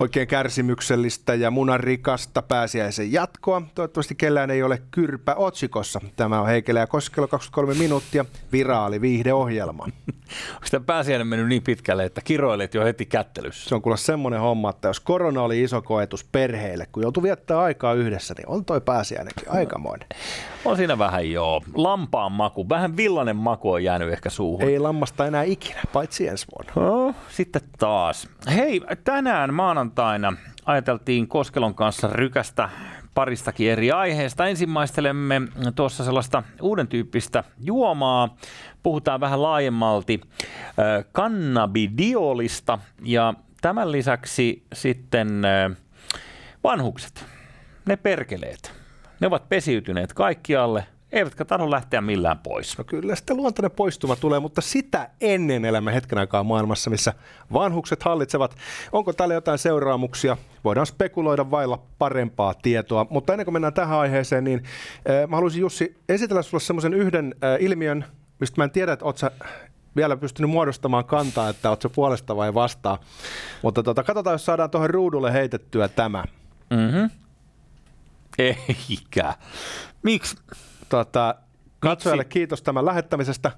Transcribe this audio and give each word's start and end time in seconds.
Oikein 0.00 0.28
kärsimyksellistä 0.28 1.34
ja 1.34 1.50
munarikasta 1.50 2.42
pääsiäisen 2.42 3.12
jatkoa. 3.12 3.62
Toivottavasti 3.74 4.14
kellään 4.14 4.50
ei 4.50 4.62
ole 4.62 4.82
kyrpä 4.90 5.34
otsikossa. 5.34 6.00
Tämä 6.16 6.40
on 6.40 6.46
Heikelä 6.46 6.80
ja 6.80 6.86
Koskelo 6.86 7.28
23 7.28 7.74
minuuttia, 7.74 8.24
viraali 8.52 9.00
viihdeohjelma. 9.00 9.84
Onko 10.54 10.66
tämä 10.70 10.84
pääsiäinen 10.86 11.26
mennyt 11.26 11.48
niin 11.48 11.62
pitkälle, 11.62 12.04
että 12.04 12.20
kiroilet 12.20 12.74
jo 12.74 12.84
heti 12.84 13.06
kättelyssä? 13.06 13.68
Se 13.68 13.74
on 13.74 13.82
kuule 13.82 13.96
semmoinen 13.96 14.40
homma, 14.40 14.70
että 14.70 14.88
jos 14.88 15.00
korona 15.00 15.42
oli 15.42 15.62
iso 15.62 15.82
koetus 15.82 16.24
perheille, 16.24 16.86
kun 16.92 17.02
joutui 17.02 17.22
viettää 17.22 17.60
aikaa 17.60 17.94
yhdessä, 17.94 18.34
niin 18.38 18.48
on 18.48 18.64
toi 18.64 18.80
pääsiäinenkin 18.80 19.50
aikamoinen. 19.50 20.08
On 20.64 20.76
siinä 20.76 20.98
vähän 20.98 21.30
joo. 21.30 21.62
Lampaan 21.74 22.32
maku, 22.32 22.68
vähän 22.68 22.96
villainen 22.96 23.36
maku 23.36 23.72
on 23.72 23.84
jäänyt 23.84 24.12
ehkä 24.12 24.30
suuhun. 24.30 24.68
Ei 24.68 24.78
lammasta 24.78 25.26
enää 25.26 25.42
ikinä, 25.42 25.80
paitsi 25.92 26.28
ensi 26.28 26.46
vuonna. 26.52 26.90
No, 26.90 27.14
sitten 27.28 27.62
taas. 27.78 28.28
Hei, 28.54 28.80
tänään 29.04 29.54
maanantaina 29.54 30.32
ajateltiin 30.66 31.28
Koskelon 31.28 31.74
kanssa 31.74 32.08
rykästä 32.08 32.68
paristakin 33.14 33.70
eri 33.70 33.92
aiheesta. 33.92 34.46
Ensimmäistelemme 34.46 35.42
tuossa 35.74 36.04
sellaista 36.04 36.42
uuden 36.62 36.88
tyyppistä 36.88 37.44
juomaa. 37.60 38.36
Puhutaan 38.82 39.20
vähän 39.20 39.42
laajemmalti 39.42 40.20
äh, 40.24 41.04
kannabidiolista 41.12 42.78
ja 43.02 43.34
tämän 43.60 43.92
lisäksi 43.92 44.62
sitten 44.72 45.44
äh, 45.44 45.76
vanhukset, 46.64 47.24
ne 47.86 47.96
perkeleet. 47.96 48.81
Ne 49.22 49.26
ovat 49.26 49.48
pesiytyneet 49.48 50.12
kaikkialle, 50.12 50.86
eivätkä 51.12 51.44
tahdo 51.44 51.70
lähteä 51.70 52.00
millään 52.00 52.38
pois. 52.38 52.78
No 52.78 52.84
kyllä 52.84 53.14
sitten 53.14 53.36
luontainen 53.36 53.70
poistuma 53.70 54.16
tulee, 54.16 54.40
mutta 54.40 54.60
sitä 54.60 55.10
ennen 55.20 55.64
elämme 55.64 55.94
hetken 55.94 56.18
aikaa 56.18 56.44
maailmassa, 56.44 56.90
missä 56.90 57.12
vanhukset 57.52 58.02
hallitsevat. 58.02 58.56
Onko 58.92 59.12
tällä 59.12 59.34
jotain 59.34 59.58
seuraamuksia? 59.58 60.36
Voidaan 60.64 60.86
spekuloida 60.86 61.50
vailla 61.50 61.82
parempaa 61.98 62.54
tietoa, 62.54 63.06
mutta 63.10 63.32
ennen 63.32 63.44
kuin 63.44 63.52
mennään 63.52 63.74
tähän 63.74 63.98
aiheeseen, 63.98 64.44
niin 64.44 64.62
äh, 65.10 65.28
mä 65.28 65.36
haluaisin 65.36 65.60
Jussi 65.60 65.96
esitellä 66.08 66.42
sinulle 66.42 66.60
semmoisen 66.60 66.94
yhden 66.94 67.34
äh, 67.44 67.56
ilmiön, 67.60 68.04
mistä 68.40 68.60
mä 68.60 68.64
en 68.64 68.70
tiedä, 68.70 68.92
että 68.92 69.04
oot 69.04 69.20
vielä 69.96 70.16
pystynyt 70.16 70.50
muodostamaan 70.50 71.04
kantaa, 71.04 71.48
että 71.48 71.70
oot 71.70 71.82
se 71.82 71.88
puolesta 71.88 72.36
vai 72.36 72.54
vastaan. 72.54 72.98
Mutta 73.62 73.82
tota, 73.82 74.02
katsotaan, 74.02 74.34
jos 74.34 74.46
saadaan 74.46 74.70
tuohon 74.70 74.90
ruudulle 74.90 75.32
heitettyä 75.32 75.88
tämä. 75.88 76.24
Mm-hmm. 76.70 77.10
Eikä. 78.38 79.34
Miksi? 80.02 80.36
Tota, 80.88 81.34
katsojalle 81.80 82.22
Miksi? 82.22 82.32
kiitos 82.32 82.62
tämän 82.62 82.86
lähettämisestä. 82.86 83.52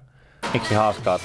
Miksi 0.53 0.75
haaskaa? 0.75 1.19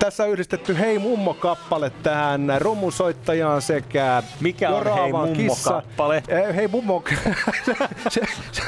Tässä 0.00 0.24
on 0.24 0.30
yhdistetty 0.30 0.78
Hei 0.78 0.98
Mummo-kappale 0.98 1.90
tähän 2.02 2.52
rummusoittajaan 2.58 3.62
sekä 3.62 4.22
Mikä 4.40 4.70
on 4.70 4.84
Hei 4.84 5.12
Mummo-kappale? 5.12 6.22
Eh, 6.28 6.56
hei 6.56 6.68
Mummo, 6.68 7.04
se, 8.08 8.20
se, 8.52 8.62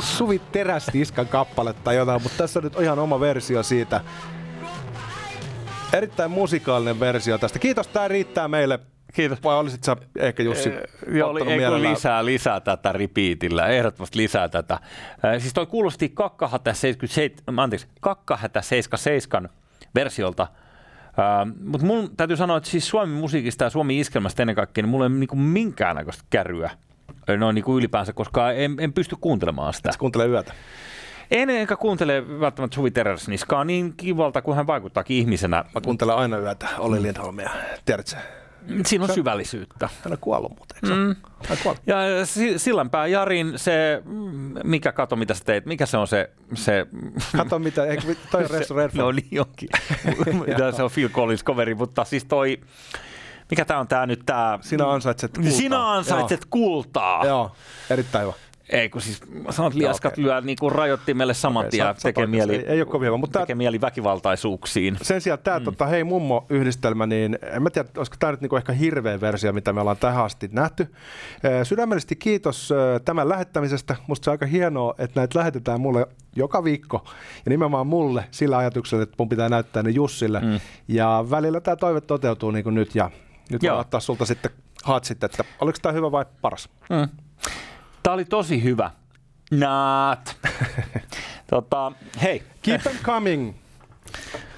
Suvi 0.00 0.40
Terästiskan 0.52 1.28
kappale 1.28 1.72
tai 1.72 1.96
jotain, 1.96 2.22
mutta 2.22 2.38
tässä 2.38 2.58
on 2.58 2.64
nyt 2.64 2.80
ihan 2.80 2.98
oma 2.98 3.20
versio 3.20 3.62
siitä. 3.62 4.00
Erittäin 5.96 6.30
musikaalinen 6.30 7.00
versio 7.00 7.38
tästä. 7.38 7.58
Kiitos, 7.58 7.88
tämä 7.88 8.08
riittää 8.08 8.48
meille. 8.48 8.78
Kiitos. 9.14 9.42
Vai 9.42 9.56
olisit 9.56 9.84
sä 9.84 9.96
ehkä 10.18 10.42
Jussi 10.42 10.70
e, 11.14 11.22
oli, 11.22 11.52
eikö 11.52 11.82
lisää, 11.82 12.24
lisää 12.24 12.60
tätä 12.60 12.92
repeatillä, 12.92 13.66
ehdottomasti 13.66 14.18
lisää 14.18 14.48
tätä. 14.48 14.78
Siis 15.38 15.54
toi 15.54 15.66
kuulosti 15.66 16.08
Kakkahätä 16.08 16.72
77, 16.72 17.58
anteeksi, 17.64 17.86
Kakkahätä 18.00 18.62
77 18.62 19.50
versiolta, 19.94 20.46
Uh, 21.18 21.64
Mutta 21.64 21.86
mun 21.86 22.16
täytyy 22.16 22.36
sanoa, 22.36 22.56
että 22.56 22.68
siis 22.68 22.88
Suomen 22.88 23.14
musiikista 23.14 23.64
ja 23.64 23.70
Suomen 23.70 23.96
iskelmästä 23.96 24.42
ennen 24.42 24.56
kaikkea, 24.56 24.82
niin 24.82 24.88
mulla 24.88 25.04
ei 25.04 25.10
niinku 25.10 25.36
minkäännäköistä 25.36 26.24
kärryä 26.30 26.70
noin 27.38 27.54
niinku 27.54 27.78
ylipäänsä, 27.78 28.12
koska 28.12 28.52
en, 28.52 28.76
en 28.78 28.92
pysty 28.92 29.16
kuuntelemaan 29.20 29.74
sitä. 29.74 29.88
Et 29.88 29.96
kuuntele 29.96 30.26
yötä? 30.26 30.52
En 31.30 31.50
enkä 31.50 31.76
kuuntele 31.76 32.40
välttämättä 32.40 32.74
Suvi 32.74 32.90
Teräsniskaa 32.90 33.64
niin 33.64 33.94
kivalta 33.96 34.42
kuin 34.42 34.56
hän 34.56 34.66
vaikuttaakin 34.66 35.16
ihmisenä. 35.16 35.64
Mä 35.74 35.80
kuuntelen 35.80 36.16
aina 36.16 36.38
yötä 36.38 36.68
Olli 36.78 37.02
Lindholmia, 37.02 37.50
tiedätkö 37.84 38.16
Siinä 38.86 39.04
on 39.04 39.08
se, 39.08 39.14
syvällisyyttä. 39.14 39.88
Hän 40.04 40.12
on 40.12 40.18
kuollut 40.20 40.52
muuten, 40.56 40.76
eikö 40.76 40.94
mm. 40.96 41.16
kuollut. 41.62 41.82
Ja 41.86 41.96
Sillanpää 42.56 43.06
Jarin, 43.06 43.52
se, 43.56 44.02
mikä, 44.64 44.92
kato 44.92 45.16
mitä 45.16 45.34
sä 45.34 45.44
teit, 45.44 45.66
mikä 45.66 45.86
se 45.86 45.96
on 45.96 46.06
se... 46.06 46.30
se 46.54 46.86
kato 47.36 47.58
mitä, 47.58 47.84
eikö, 47.84 48.14
toi 48.30 48.44
on 48.44 48.50
Resto 48.56 48.74
No 48.94 49.12
niin 49.12 49.40
onkin. 49.40 49.68
se 50.76 50.82
on 50.82 50.90
Phil 50.94 51.08
Collins 51.08 51.44
coveri, 51.44 51.74
mutta 51.74 52.04
siis 52.04 52.24
toi, 52.24 52.60
mikä 53.50 53.64
tää 53.64 53.78
on 53.78 53.88
tää 53.88 54.06
nyt 54.06 54.22
tää... 54.26 54.58
Sinä 54.60 54.90
ansaitset 54.90 55.32
kultaa. 55.34 55.52
Sinä 55.52 55.92
ansaitset 55.92 56.40
Joo. 56.40 56.48
kultaa. 56.50 57.26
Joo, 57.26 57.52
erittäin 57.90 58.26
hyvä. 58.26 58.34
Ei, 58.68 58.88
kun 58.88 59.00
siis 59.00 59.20
sanot 59.50 59.74
liaskat 59.74 60.12
okay. 60.12 60.24
lyö 60.24 60.40
niin 60.40 60.56
kuin 60.60 60.72
rajoittimelle 60.72 61.34
saman 61.34 61.66
tien 61.70 61.86
okay, 61.86 62.00
tekee, 62.02 62.26
mieli, 62.26 62.56
ei, 62.56 62.64
ei 62.66 62.82
ole 62.82 63.18
mutta 63.18 63.40
tekee 63.40 63.56
mieli 63.56 63.80
väkivaltaisuuksiin. 63.80 64.96
Sen 65.02 65.20
sijaan 65.20 65.38
tämä 65.44 65.58
mm. 65.58 65.64
tota, 65.64 65.86
Hei 65.86 66.04
Mummo-yhdistelmä, 66.04 67.06
niin 67.06 67.38
en 67.42 67.62
mä 67.62 67.70
tiedä, 67.70 67.88
olisiko 67.96 68.16
tämä 68.20 68.30
nyt 68.30 68.40
niin 68.40 68.48
kuin 68.48 68.58
ehkä 68.58 68.72
hirveä 68.72 69.20
versio, 69.20 69.52
mitä 69.52 69.72
me 69.72 69.80
ollaan 69.80 69.96
tähän 69.96 70.24
asti 70.24 70.48
nähty. 70.52 70.94
Sydämellisesti 71.62 72.16
kiitos 72.16 72.72
tämän 73.04 73.28
lähettämisestä. 73.28 73.96
Musta 74.06 74.24
se 74.24 74.30
on 74.30 74.32
aika 74.32 74.46
hienoa, 74.46 74.94
että 74.98 75.20
näitä 75.20 75.38
lähetetään 75.38 75.80
mulle 75.80 76.06
joka 76.36 76.64
viikko. 76.64 77.04
Ja 77.44 77.50
nimenomaan 77.50 77.86
mulle 77.86 78.24
sillä 78.30 78.58
ajatuksella, 78.58 79.02
että 79.02 79.14
mun 79.18 79.28
pitää 79.28 79.48
näyttää 79.48 79.82
ne 79.82 79.90
Jussille. 79.90 80.40
Mm. 80.40 80.60
Ja 80.88 81.24
välillä 81.30 81.60
tämä 81.60 81.76
toive 81.76 82.00
toteutuu 82.00 82.50
niin 82.50 82.64
kuin 82.64 82.74
nyt 82.74 82.94
ja 82.94 83.10
nyt 83.50 83.62
Joo. 83.62 83.78
ottaa 83.78 84.00
sulta 84.00 84.26
sitten 84.26 84.50
haatsit, 84.84 85.24
että 85.24 85.44
oliko 85.60 85.78
tämä 85.82 85.92
hyvä 85.92 86.12
vai 86.12 86.24
paras? 86.42 86.68
Mm. 86.90 87.08
Tämä 88.04 88.14
oli 88.14 88.24
tosi 88.24 88.62
hyvä. 88.62 88.90
Not. 89.50 90.36
tota, 91.50 91.92
hei. 92.22 92.42
Keep 92.62 92.82
them 92.82 92.96
coming. 93.02 93.54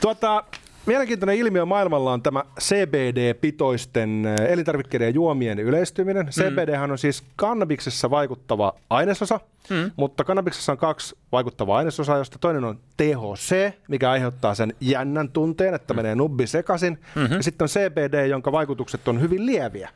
Tuota, 0.01 0.45
Mielenkiintoinen 0.87 1.37
ilmiö 1.37 1.65
maailmalla 1.65 2.13
on 2.13 2.23
tämä 2.23 2.43
CBD-pitoisten 2.61 4.27
eh, 4.27 4.53
elintarvikkeiden 4.53 5.07
ja 5.07 5.11
juomien 5.11 5.59
yleistyminen. 5.59 6.27
Mm. 6.27 6.31
CBD 6.31 6.91
on 6.91 6.99
siis 6.99 7.25
kannabiksessa 7.37 8.11
vaikuttava 8.11 8.75
ainesosa, 8.91 9.41
mm. 9.71 9.91
mutta 9.97 10.25
kannabiksessa 10.25 10.73
on 10.73 10.79
kaksi 10.79 11.17
vaikuttavaa 11.33 11.79
ainesosaa, 11.79 12.19
josta 12.19 12.39
toinen 12.39 12.65
on 12.65 12.79
THC, 12.97 13.73
mikä 13.89 14.11
aiheuttaa 14.11 14.55
sen 14.55 14.75
jännän 14.81 15.29
tunteen, 15.29 15.75
että 15.75 15.95
mm. 15.95 15.97
menee 15.97 16.15
nubbi 16.15 16.47
sekaisin. 16.47 16.99
Mm-hmm. 17.15 17.37
Ja 17.37 17.43
sitten 17.43 17.65
on 17.65 17.69
CBD, 17.69 18.27
jonka 18.27 18.53
vaikutukset 18.53 19.09
on 19.09 19.21
hyvin 19.21 19.47
lieviä 19.47 19.91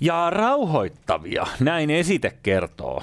ja 0.00 0.30
rauhoittavia, 0.30 1.46
näin 1.60 1.90
esite 1.90 2.36
kertoo, 2.42 3.02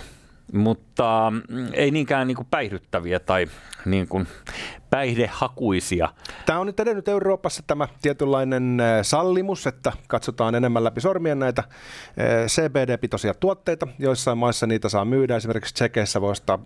mutta 0.53 1.33
mm, 1.49 1.67
ei 1.73 1.91
niinkään 1.91 2.27
niin 2.27 2.35
kuin 2.35 2.47
päihdyttäviä 2.51 3.19
tai 3.19 3.47
niin 3.85 4.07
kuin 4.07 4.27
päihdehakuisia. 4.89 6.09
Tämä 6.45 6.59
on 6.59 6.67
nyt 6.67 6.79
edennyt 6.79 7.07
Euroopassa 7.07 7.63
tämä 7.67 7.87
tietynlainen 8.01 8.77
sallimus, 9.01 9.67
että 9.67 9.91
katsotaan 10.07 10.55
enemmän 10.55 10.83
läpi 10.83 11.01
sormien 11.01 11.39
näitä 11.39 11.63
CBD-pitoisia 12.47 13.33
tuotteita. 13.39 13.87
Joissain 13.99 14.37
maissa 14.37 14.67
niitä 14.67 14.89
saa 14.89 15.05
myydä, 15.05 15.35
esimerkiksi 15.35 15.73
Tsekeissä 15.73 16.21
voi 16.21 16.31
ostaa 16.31 16.59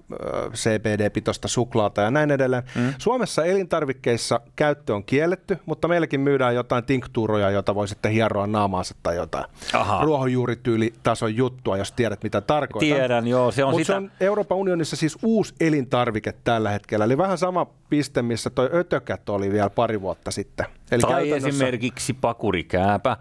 CBD-pitoista 0.53 1.47
suklaata 1.47 2.01
ja 2.01 2.11
näin 2.11 2.31
edelleen. 2.31 2.63
Mm. 2.75 2.93
Suomessa 2.97 3.45
elintarvikkeissa 3.45 4.39
käyttö 4.55 4.95
on 4.95 5.03
kielletty, 5.03 5.57
mutta 5.65 5.87
meilläkin 5.87 6.21
myydään 6.21 6.55
jotain 6.55 6.83
tinktuuroja, 6.83 7.49
joita 7.49 7.75
voi 7.75 7.87
sitten 7.87 8.11
hieroa 8.11 8.47
naamaansa 8.47 8.95
tai 9.03 9.15
jotain 9.15 9.45
Aha. 9.73 10.03
ruohonjuurityylitason 10.03 11.35
juttua, 11.35 11.77
jos 11.77 11.91
tiedät 11.91 12.23
mitä 12.23 12.41
tarkoittaa. 12.41 12.97
Tiedän, 12.97 13.27
joo. 13.27 13.51
Se 13.51 13.63
on, 13.63 13.73
sitä... 13.73 13.85
se 13.85 13.95
on 13.95 14.11
Euroopan 14.19 14.57
unionissa 14.57 14.95
siis 14.95 15.17
uusi 15.23 15.53
elintarvike 15.59 16.33
tällä 16.43 16.69
hetkellä, 16.69 17.05
eli 17.05 17.17
vähän 17.17 17.37
sama 17.37 17.67
piste, 17.89 18.12
missä 18.21 18.49
toi 18.49 18.69
ötökät 18.73 19.29
oli 19.29 19.51
vielä 19.51 19.69
pari 19.69 20.01
vuotta 20.01 20.31
sitten. 20.31 20.65
Eli 20.91 21.01
tai 21.01 21.11
käytännössä... 21.11 21.47
esimerkiksi 21.47 22.13
pakurikääpä. 22.13 23.17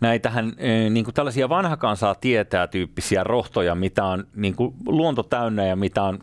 Näitähän 0.00 0.52
e, 0.58 0.90
niin 0.90 1.04
kuin 1.04 1.14
tällaisia 1.14 1.48
vanhakansaa 1.48 2.14
tietää 2.14 2.66
tyyppisiä 2.66 3.24
rohtoja, 3.24 3.74
mitä 3.74 4.04
on 4.04 4.26
niin 4.34 4.56
kuin 4.56 4.74
luonto 4.86 5.22
täynnä 5.22 5.66
ja 5.66 5.76
mitä 5.76 6.02
on 6.02 6.18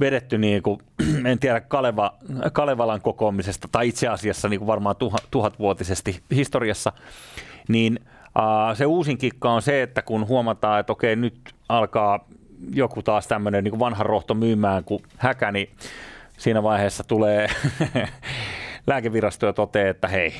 vedetty, 0.00 0.38
niin 0.38 0.62
kuin, 0.62 0.78
en 1.30 1.38
tiedä, 1.38 1.60
Kaleva, 1.60 2.14
Kalevalan 2.52 3.00
kokoamisesta 3.00 3.68
tai 3.72 3.88
itse 3.88 4.08
asiassa 4.08 4.48
niin 4.48 4.60
kuin 4.60 4.66
varmaan 4.66 4.96
tuhat, 4.96 5.24
tuhatvuotisesti 5.30 6.22
historiassa, 6.34 6.92
niin 7.68 7.98
uh, 8.38 8.76
se 8.76 8.86
uusin 8.86 9.18
kikka 9.18 9.52
on 9.52 9.62
se, 9.62 9.82
että 9.82 10.02
kun 10.02 10.28
huomataan, 10.28 10.80
että 10.80 10.92
okei, 10.92 11.16
nyt 11.16 11.54
alkaa 11.68 12.28
joku 12.72 13.02
taas 13.02 13.26
tämmöinen 13.26 13.64
niin 13.64 13.78
vanha 13.78 14.04
rohto 14.04 14.34
myymään 14.34 14.84
kuin 14.84 15.02
häkä, 15.16 15.52
niin 15.52 15.70
siinä 16.40 16.62
vaiheessa 16.62 17.04
tulee 17.04 17.48
lääkevirasto 18.86 19.46
ja 19.46 19.52
toteaa, 19.52 19.88
että 19.88 20.08
hei, 20.08 20.34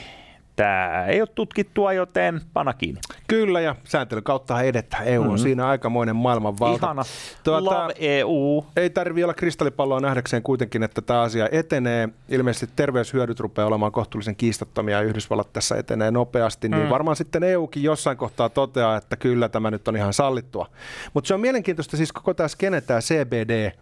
tämä 0.57 1.07
ei 1.07 1.21
ole 1.21 1.29
tutkittua, 1.35 1.93
joten 1.93 2.41
pana 2.53 2.73
kiinni. 2.73 3.01
Kyllä, 3.29 3.61
ja 3.61 3.77
sääntelyn 3.85 4.25
kautta 4.25 4.63
edetään. 4.63 5.07
EU 5.07 5.21
on 5.21 5.27
mm-hmm. 5.27 5.39
siinä 5.39 5.67
aikamoinen 5.69 6.17
maailmanvalta. 6.17 6.87
Ihana. 6.87 7.03
Tuota, 7.45 7.65
Love 7.65 7.95
EU. 7.99 8.65
Ei 8.77 8.91
tarvitse 8.91 9.25
olla 9.25 9.35
kristallipalloa 9.35 10.01
nähdäkseen 10.01 10.43
kuitenkin, 10.43 10.83
että 10.83 11.03
tämä 11.03 11.21
asia 11.21 11.49
etenee. 11.53 12.09
Ilmeisesti 12.29 12.75
terveyshyödyt 12.77 13.41
rupeaa 13.41 13.69
olemaan 13.69 13.93
kohtuullisen 13.93 14.37
kiistattomia 14.37 14.97
ja 14.97 15.03
Yhdysvallat 15.03 15.53
tässä 15.53 15.77
etenee 15.77 16.11
nopeasti, 16.11 16.69
niin 16.69 16.77
mm. 16.77 16.81
niin 16.81 16.91
varmaan 16.91 17.17
sitten 17.17 17.43
EUkin 17.43 17.83
jossain 17.83 18.17
kohtaa 18.17 18.49
toteaa, 18.49 18.97
että 18.97 19.17
kyllä 19.17 19.49
tämä 19.49 19.71
nyt 19.71 19.89
on 19.89 19.97
ihan 19.97 20.13
sallittua. 20.13 20.67
Mutta 21.15 21.29
se 21.29 21.35
on 21.35 21.41
mielenkiintoista 21.41 21.97
siis 21.97 22.13
koko 22.13 22.35
tämä 22.35 22.49
skene, 22.49 22.81
tämä 22.81 23.01
CBD, 23.01 23.73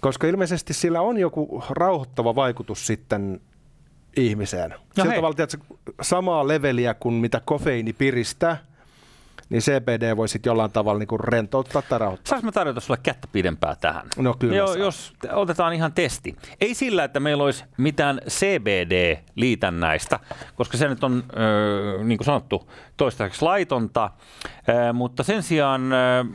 koska 0.00 0.26
ilmeisesti 0.26 0.74
sillä 0.74 1.00
on 1.00 1.18
joku 1.18 1.64
rauhoittava 1.70 2.34
vaikutus 2.34 2.86
sitten 2.86 3.40
ihmiseen. 4.16 4.70
No 4.70 4.76
Sillä 4.94 5.14
tavalla, 5.14 5.34
tiedätkö, 5.34 5.58
samaa 6.02 6.48
leveliä 6.48 6.94
kuin 6.94 7.14
mitä 7.14 7.40
kofeiini 7.44 7.92
piristää, 7.92 8.56
niin 9.48 9.62
CBD 9.62 10.16
voi 10.16 10.28
sitten 10.28 10.50
jollain 10.50 10.72
tavalla 10.72 10.98
niin 10.98 11.20
rentouttaa 11.20 11.82
tai 11.82 11.98
rauhoittaa. 11.98 12.30
Saanko 12.30 12.44
mä 12.44 12.52
tarjota 12.52 12.80
sulle 12.80 13.00
kättä 13.02 13.28
pidempää 13.32 13.76
tähän? 13.80 14.06
No 14.16 14.34
kyllä 14.38 14.56
Joo, 14.56 14.74
jos 14.74 15.12
otetaan 15.32 15.72
ihan 15.72 15.92
testi. 15.92 16.36
Ei 16.60 16.74
sillä, 16.74 17.04
että 17.04 17.20
meillä 17.20 17.44
olisi 17.44 17.64
mitään 17.76 18.20
CBD-liitännäistä, 18.28 20.20
koska 20.54 20.76
se 20.76 20.88
nyt 20.88 21.04
on, 21.04 21.24
äh, 21.28 22.04
niin 22.04 22.18
kuin 22.18 22.26
sanottu, 22.26 22.70
toistaiseksi 22.96 23.42
laitonta, 23.42 24.04
äh, 24.04 24.94
mutta 24.94 25.22
sen 25.22 25.42
sijaan 25.42 25.92
äh, 25.92 26.26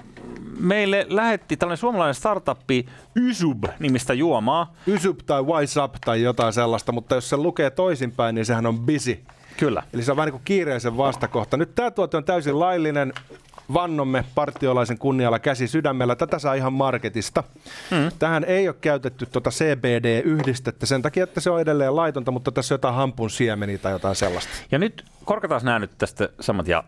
meille 0.60 1.06
lähetti 1.10 1.58
tällainen 1.58 1.78
suomalainen 1.78 2.16
startuppi 2.16 2.86
Ysub-nimistä 3.16 4.14
juomaa. 4.14 4.74
Ysub 4.88 5.20
tai 5.26 5.44
Wise 5.44 5.82
Up 5.82 5.96
tai 6.06 6.22
jotain 6.22 6.54
sellaista, 6.54 6.92
mutta 6.92 7.16
jos 7.16 7.30
se 7.30 7.38
lukee 7.38 7.70
toisinpäin, 7.70 8.36
niin 8.36 8.46
sehän 8.46 8.66
on 8.66 8.80
busy. 8.80 9.24
Kyllä. 9.58 9.84
Eli 9.94 10.04
se 10.04 10.12
on 10.12 10.18
vähän 10.18 10.28
niin 10.28 10.34
kuin 10.34 10.46
kiireisen 10.46 10.98
vastakohta. 10.98 11.58
Nyt 11.58 11.76
tämä 11.76 11.92
tuote 11.92 12.18
on 12.18 12.24
täysin 12.24 12.60
laillinen. 12.60 13.14
Vannomme 13.74 14.26
partiolaisen 14.36 14.98
kunnialla 14.98 15.40
käsi 15.40 15.68
sydämellä. 15.68 16.16
Tätä 16.16 16.40
saa 16.40 16.54
ihan 16.54 16.74
marketista. 16.74 17.44
Mm. 17.92 18.12
Tähän 18.20 18.44
ei 18.44 18.68
ole 18.68 18.76
käytetty 18.82 19.26
tuota 19.26 19.50
CBD-yhdistettä 19.50 20.86
sen 20.86 21.02
takia, 21.02 21.24
että 21.24 21.42
se 21.42 21.50
on 21.50 21.62
edelleen 21.62 21.96
laitonta, 21.96 22.32
mutta 22.32 22.52
tässä 22.52 22.74
on 22.74 22.76
jotain 22.76 22.96
hampun 22.96 23.30
siemeniä 23.30 23.78
tai 23.78 23.92
jotain 23.92 24.16
sellaista. 24.16 24.52
Ja 24.72 24.80
nyt 24.80 25.06
korkataan 25.26 25.62
nämä 25.64 25.80
nyt 25.80 25.92
tästä 25.98 26.30
samat 26.40 26.68
ja 26.68 26.84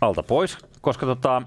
alta 0.00 0.22
pois, 0.22 0.58
koska 0.80 1.06
tota, 1.06 1.42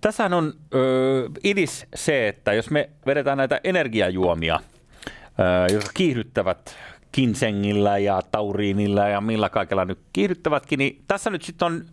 Tässähän 0.00 0.32
on 0.32 0.52
ö, 0.74 1.28
idis 1.44 1.86
se, 1.94 2.28
että 2.28 2.52
jos 2.52 2.70
me 2.70 2.90
vedetään 3.06 3.38
näitä 3.38 3.60
energiajuomia, 3.64 4.60
ö, 5.10 5.72
jotka 5.72 5.90
kiihdyttävät 5.94 6.76
kinsengillä 7.12 7.98
ja 7.98 8.22
tauriinilla 8.32 9.08
ja 9.08 9.20
millä 9.20 9.48
kaikella 9.48 9.84
nyt 9.84 9.98
kiihdyttävätkin, 10.12 10.78
niin 10.78 11.02
tässä 11.08 11.30
nyt 11.30 11.42
sitten 11.42 11.66
on 11.66 11.84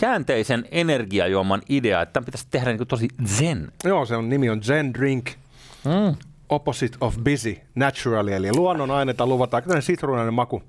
käänteisen 0.00 0.64
energiajuoman 0.70 1.62
idea, 1.68 2.02
että 2.02 2.12
tämän 2.12 2.24
pitäisi 2.24 2.46
tehdä 2.50 2.72
niin 2.72 2.86
tosi 2.88 3.08
zen. 3.26 3.72
Joo, 3.84 4.06
se 4.06 4.16
on 4.16 4.28
nimi 4.28 4.50
on 4.50 4.62
Zen 4.62 4.94
Drink. 4.94 5.30
Mm. 5.84 6.16
Opposite 6.48 6.96
of 7.00 7.16
busy, 7.24 7.56
naturally, 7.74 8.32
eli 8.32 8.48
luonnon 8.56 8.90
aineita 8.90 9.26
luvataan. 9.26 9.62
Tällainen 9.62 9.82
sitruunainen 9.82 10.34
maku. 10.34 10.62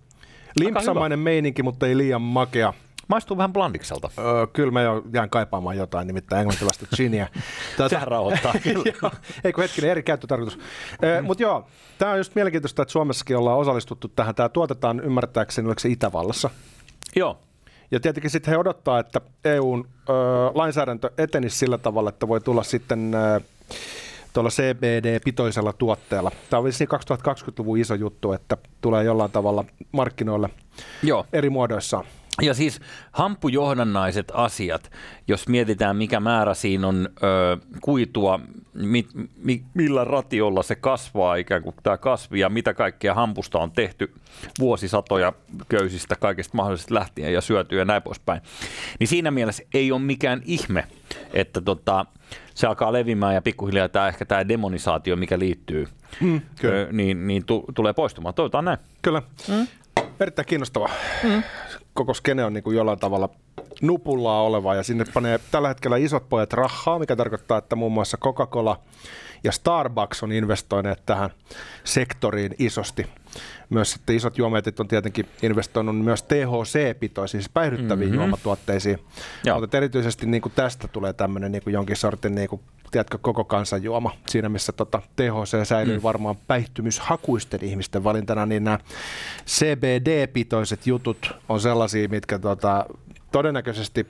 Limpsamainen 0.55 1.19
meininki, 1.19 1.63
mutta 1.63 1.87
ei 1.87 1.97
liian 1.97 2.21
makea. 2.21 2.73
Maistuu 3.07 3.37
vähän 3.37 3.53
blandikselta. 3.53 4.09
Öö, 4.17 4.47
kyllä 4.47 4.71
mä 4.71 4.81
jo 4.81 5.03
jään 5.13 5.29
kaipaamaan 5.29 5.77
jotain, 5.77 6.07
nimittäin 6.07 6.39
englantilaista 6.39 6.85
giniä. 6.95 7.27
Tuota, 7.77 7.89
Sehän 7.89 8.07
rauhoittaa 8.07 8.53
kyllä. 8.63 9.11
Eikö 9.43 9.61
hetkinen, 9.61 9.91
eri 9.91 10.03
käyttötarkoitus. 10.03 10.59
Öö, 11.03 11.21
mm. 11.21 11.25
Mutta 11.25 11.43
joo, 11.43 11.67
tämä 11.97 12.11
on 12.11 12.17
just 12.17 12.35
mielenkiintoista, 12.35 12.81
että 12.81 12.91
Suomessakin 12.91 13.37
ollaan 13.37 13.57
osallistuttu 13.57 14.07
tähän. 14.07 14.35
Tämä 14.35 14.49
tuotetaan 14.49 14.99
ymmärtääkseni, 14.99 15.67
oliko 15.67 15.79
se 15.79 15.89
Itävallassa? 15.89 16.49
Joo. 17.15 17.39
Ja 17.91 17.99
tietenkin 17.99 18.31
sitten 18.31 18.51
he 18.51 18.57
odottaa, 18.57 18.99
että 18.99 19.21
EUn 19.45 19.87
ö, 20.09 20.13
lainsäädäntö 20.53 21.11
etenisi 21.17 21.57
sillä 21.57 21.77
tavalla, 21.77 22.09
että 22.09 22.27
voi 22.27 22.41
tulla 22.41 22.63
sitten 22.63 23.13
ö, 23.15 23.41
tuolla 24.33 24.49
CBD-pitoisella 24.49 25.73
tuotteella. 25.73 26.31
Tämä 26.49 26.59
on 26.59 26.65
2020-luvun 26.65 27.77
iso 27.77 27.95
juttu, 27.95 28.33
että 28.33 28.57
tulee 28.81 29.03
jollain 29.03 29.31
tavalla 29.31 29.65
markkinoille 29.91 30.49
Joo. 31.03 31.25
eri 31.33 31.49
muodoissaan. 31.49 32.05
Ja 32.41 32.53
siis 32.53 32.79
hamppujohdannaiset 33.11 34.31
asiat, 34.33 34.91
jos 35.27 35.47
mietitään 35.47 35.95
mikä 35.95 36.19
määrä 36.19 36.53
siinä 36.53 36.87
on 36.87 37.09
ö, 37.23 37.57
kuitua, 37.81 38.39
mi, 38.73 39.07
mi, 39.35 39.63
millä 39.73 40.03
ratiolla 40.03 40.63
se 40.63 40.75
kasvaa 40.75 41.35
ikään 41.35 41.63
kuin 41.63 41.75
tämä 41.83 41.97
kasvi 41.97 42.39
ja 42.39 42.49
mitä 42.49 42.73
kaikkea 42.73 43.13
hampusta 43.13 43.59
on 43.59 43.71
tehty 43.71 44.13
vuosisatoja 44.59 45.33
köysistä 45.69 46.15
kaikista 46.15 46.57
mahdollisista 46.57 46.93
lähtien 46.93 47.33
ja 47.33 47.41
syötyä 47.41 47.79
ja 47.79 47.85
näin 47.85 48.01
poispäin. 48.01 48.41
Niin 48.99 49.07
siinä 49.07 49.31
mielessä 49.31 49.63
ei 49.73 49.91
ole 49.91 50.01
mikään 50.01 50.41
ihme, 50.45 50.87
että 51.33 51.61
tota, 51.61 52.05
se 52.55 52.67
alkaa 52.67 52.93
levimään 52.93 53.33
ja 53.33 53.41
pikkuhiljaa 53.41 53.89
tämä 53.89 54.07
ehkä 54.07 54.25
tämä 54.25 54.47
demonisaatio, 54.47 55.15
mikä 55.15 55.39
liittyy, 55.39 55.87
mm, 56.21 56.41
ö, 56.63 56.87
niin, 56.91 57.27
niin 57.27 57.45
tu, 57.45 57.65
tulee 57.75 57.93
poistumaan. 57.93 58.35
Toivotaan 58.35 58.65
näin. 58.65 58.77
Kyllä. 59.01 59.21
Mm. 59.47 59.67
Erittäin 60.19 60.45
kiinnostava. 60.45 60.89
Mm 61.23 61.43
koko 61.93 62.13
skene 62.13 62.45
on 62.45 62.53
niin 62.53 62.63
kuin 62.63 62.77
jollain 62.77 62.99
tavalla 62.99 63.29
nupullaa 63.81 64.41
oleva 64.41 64.75
ja 64.75 64.83
sinne 64.83 65.05
panee 65.13 65.39
tällä 65.51 65.67
hetkellä 65.67 65.97
isot 65.97 66.29
pojat 66.29 66.53
rahaa, 66.53 66.99
mikä 66.99 67.15
tarkoittaa, 67.15 67.57
että 67.57 67.75
muun 67.75 67.91
muassa 67.91 68.17
Coca-Cola 68.17 68.79
ja 69.43 69.51
Starbucks 69.51 70.23
on 70.23 70.31
investoineet 70.31 71.05
tähän 71.05 71.29
sektoriin 71.83 72.55
isosti. 72.59 73.05
Myös 73.69 73.91
sitten 73.91 74.15
isot 74.15 74.37
juometit 74.37 74.79
on 74.79 74.87
tietenkin 74.87 75.25
investoinut 75.41 75.99
myös 75.99 76.23
THC-pitoisiin, 76.23 77.41
siis 77.41 77.49
päihdyttäviin 77.49 78.09
mm-hmm. 78.09 78.21
juomatuotteisiin. 78.21 78.99
Joo. 79.43 79.59
Mutta 79.59 79.77
erityisesti 79.77 80.25
niin 80.25 80.41
kuin 80.41 80.53
tästä 80.55 80.87
tulee 80.87 81.13
tämmöinen 81.13 81.51
niin 81.51 81.63
kuin 81.63 81.73
jonkin 81.73 81.95
sortin 81.95 82.35
niin 82.35 82.49
kuin, 82.49 82.61
tiedätkö, 82.93 83.17
koko 83.21 83.43
kansan 83.43 83.83
juoma. 83.83 84.11
Siinä 84.29 84.49
missä 84.49 84.71
tota, 84.71 85.01
THC 85.15 85.67
säilyy 85.67 85.97
mm. 85.97 86.03
varmaan 86.03 86.35
päihtymyshakuisten 86.47 87.63
ihmisten 87.63 88.03
valintana, 88.03 88.45
niin 88.45 88.63
nämä 88.63 88.79
CBD-pitoiset 89.47 90.87
jutut 90.87 91.31
on 91.49 91.61
sellaisia, 91.61 92.09
mitkä 92.09 92.39
tota, 92.39 92.85
todennäköisesti 93.31 94.07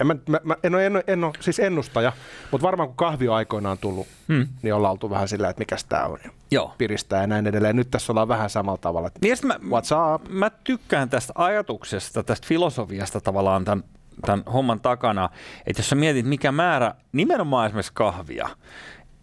en, 0.00 0.06
mä, 0.06 0.14
mä, 0.44 0.56
en, 0.62 0.74
ole, 0.74 0.86
en, 0.86 0.96
ole, 0.96 1.04
en 1.06 1.24
ole 1.24 1.32
siis 1.40 1.58
ennustaja, 1.58 2.12
mutta 2.50 2.66
varmaan 2.66 2.88
kun 2.88 2.96
kahvi 2.96 3.28
on 3.28 3.36
aikoinaan 3.36 3.78
tullut, 3.78 4.06
hmm. 4.28 4.48
niin 4.62 4.74
ollaan 4.74 4.92
oltu 4.92 5.10
vähän 5.10 5.28
sillä, 5.28 5.48
että 5.48 5.60
mikä 5.60 5.76
tämä 5.88 6.06
on. 6.06 6.18
Joo. 6.50 6.74
Piristää 6.78 7.20
ja 7.20 7.26
näin 7.26 7.46
edelleen. 7.46 7.76
Nyt 7.76 7.90
tässä 7.90 8.12
ollaan 8.12 8.28
vähän 8.28 8.50
samalla 8.50 8.78
tavalla. 8.78 9.10
Niin 9.22 9.36
mä, 9.42 9.54
what's 9.54 10.14
up? 10.14 10.28
Mä 10.28 10.50
tykkään 10.64 11.10
tästä 11.10 11.32
ajatuksesta, 11.36 12.22
tästä 12.22 12.46
filosofiasta 12.46 13.20
tavallaan 13.20 13.64
tämän, 13.64 13.84
tämän 14.20 14.42
homman 14.52 14.80
takana, 14.80 15.30
että 15.66 15.80
jos 15.80 15.88
sä 15.88 15.96
mietit, 15.96 16.26
mikä 16.26 16.52
määrä 16.52 16.94
nimenomaan 17.12 17.66
esimerkiksi 17.66 17.92
kahvia, 17.94 18.48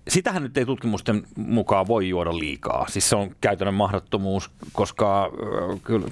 sitähän 0.08 0.44
nyt 0.44 0.58
ei 0.58 0.66
tutkimusten 0.66 1.24
mukaan 1.38 1.88
voi 1.88 2.10
juoda 2.10 2.38
liikaa. 2.38 2.86
Siis 2.90 3.10
se 3.10 3.16
on 3.16 3.36
käytännön 3.42 3.74
mahdottomuus, 3.74 4.52
koska 4.74 5.32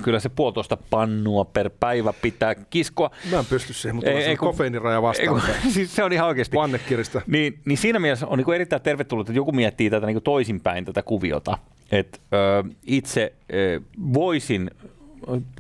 kyllä 0.04 0.20
se 0.20 0.30
puolitoista 0.30 0.78
pannua 0.90 1.46
per 1.46 1.70
päivä 1.80 2.14
pitää 2.22 2.56
kiskoa. 2.56 3.12
Mä 3.32 3.40
en 3.40 3.46
pysty 3.46 3.74
siihen, 3.74 3.96
mutta 3.96 4.12
ei, 4.12 4.24
ei, 4.24 4.36
kofeiiniraja 4.36 5.02
vastaan. 5.02 5.42
Ei, 5.66 5.72
siis 5.72 5.96
se 5.96 6.04
on 6.04 6.14
ihan 6.14 6.28
oikeasti. 6.28 6.58
Vannekiristä. 6.58 7.22
Niin, 7.28 7.60
niin 7.66 7.78
siinä 7.78 8.00
mielessä 8.00 8.28
on 8.28 8.38
niin 8.38 8.46
kuin 8.46 8.56
erittäin 8.56 8.82
tervetullut, 8.82 9.30
että 9.30 9.40
joku 9.40 9.52
miettii 9.52 9.90
tätä 9.90 10.06
niin 10.06 10.16
kuin 10.16 10.24
toisinpäin 10.24 10.86
tätä 10.86 11.04
kuviota. 11.04 11.58
Et, 11.92 12.22
ö, 12.34 12.64
itse 12.86 13.34
ö, 13.54 13.82
voisin 14.14 14.72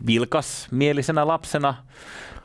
vilkas 0.08 0.68
mielisenä 0.72 1.28
lapsena 1.28 1.76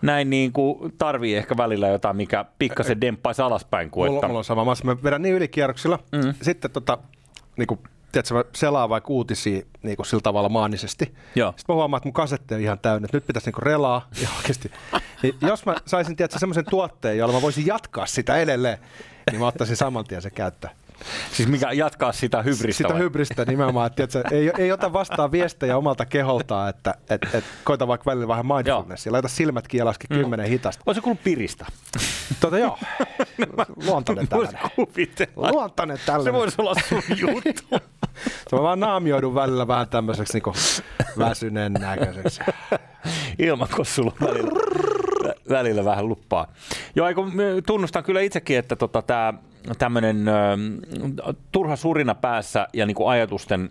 näin 0.02 0.30
niin 0.30 0.52
kuin 0.52 0.92
tarvii 0.98 1.36
ehkä 1.36 1.56
välillä 1.56 1.88
jotain, 1.88 2.16
mikä 2.16 2.44
pikkasen 2.58 3.00
demppaisi 3.00 3.42
alaspäin. 3.42 3.90
Kuin 3.90 4.08
mulla, 4.08 4.18
että... 4.18 4.26
mulla 4.26 4.38
on 4.38 4.44
sama. 4.44 4.76
Mä 4.84 4.96
vedän 5.02 5.22
niin 5.22 5.34
ylikierroksilla. 5.34 5.98
Mm. 6.12 6.34
Sitten 6.42 6.70
tota, 6.70 6.98
niin 7.56 7.66
kuin, 7.66 7.80
tiedätkö, 8.12 8.34
mä 8.34 8.44
selaan 8.52 8.88
vaikka 8.88 9.12
uutisia 9.12 9.62
niin 9.82 9.96
kuin 9.96 10.06
sillä 10.06 10.20
tavalla 10.20 10.48
maanisesti. 10.48 11.14
Joo. 11.34 11.54
Sitten 11.56 11.72
mä 11.72 11.74
huomaan, 11.74 11.98
että 11.98 12.06
mun 12.06 12.14
kasetti 12.14 12.54
on 12.54 12.60
ihan 12.60 12.78
täynnä. 12.78 13.08
Nyt 13.12 13.26
pitäisi 13.26 13.46
niin 13.46 13.54
kuin 13.54 13.62
relaa. 13.62 14.08
Ja 14.22 14.28
oikeasti, 14.36 14.70
niin 15.22 15.34
jos 15.40 15.66
mä 15.66 15.74
saisin 15.86 16.16
tiedätkö, 16.16 16.38
semmoisen 16.38 16.64
tuotteen, 16.70 17.18
jolla 17.18 17.34
mä 17.34 17.42
voisin 17.42 17.66
jatkaa 17.66 18.06
sitä 18.06 18.36
edelleen, 18.36 18.78
niin 19.30 19.40
mä 19.40 19.46
ottaisin 19.46 19.76
saman 19.76 20.04
tien 20.04 20.22
se 20.22 20.30
käyttöön. 20.30 20.74
Siis 21.32 21.48
mikä 21.48 21.72
jatkaa 21.72 22.12
sitä 22.12 22.42
hybristä 22.42 22.76
Sitä 22.76 22.88
vai? 22.88 22.98
hybristä 22.98 23.44
nimenomaan, 23.44 23.86
että 23.86 24.06
tiedätkö, 24.06 24.34
ei, 24.34 24.52
ei 24.58 24.72
ota 24.72 24.92
vastaan 24.92 25.32
viestejä 25.32 25.76
omalta 25.76 26.06
keholtaan, 26.06 26.68
että 26.68 26.94
et, 27.10 27.34
et, 27.34 27.44
koita 27.64 27.88
vaikka 27.88 28.10
välillä 28.10 28.28
vähän 28.28 28.46
mindfulnessia, 28.46 29.12
laita 29.12 29.28
silmät 29.28 29.68
kielaski 29.68 30.06
mm. 30.10 30.16
kymmenen 30.16 30.46
hitasta. 30.46 30.82
Voisi 30.86 31.00
kuullut 31.00 31.24
piristä. 31.24 31.66
Tota 32.40 32.58
joo, 32.58 32.78
luontainen 33.86 34.28
tällainen. 34.28 34.60
Luontainen 35.36 35.98
tällainen. 36.06 36.32
Se 36.34 36.38
voisi 36.38 36.56
olla 36.58 36.74
sun 36.88 37.02
juttu. 37.18 37.90
Se 38.20 38.56
mä 38.56 38.62
vaan 38.62 38.80
naamioidun 38.80 39.34
välillä 39.34 39.68
vähän 39.68 39.88
tämmöiseksi 39.88 40.32
niin 40.38 40.54
väsyneen 41.18 41.72
näköiseksi. 41.72 42.40
Ilmakossulla 43.38 44.12
välillä, 44.20 44.50
välillä 45.48 45.84
vähän 45.84 46.08
luppaa. 46.08 46.52
Joo, 46.94 47.06
tunnustan 47.66 48.04
kyllä 48.04 48.20
itsekin, 48.20 48.58
että 48.58 48.76
tota, 48.76 49.02
tämä 49.02 49.34
tämmöinen 49.78 50.24
turha 51.52 51.76
surina 51.76 52.14
päässä 52.14 52.66
ja 52.72 52.86
niin 52.86 52.94
kuin 52.94 53.08
ajatusten 53.08 53.70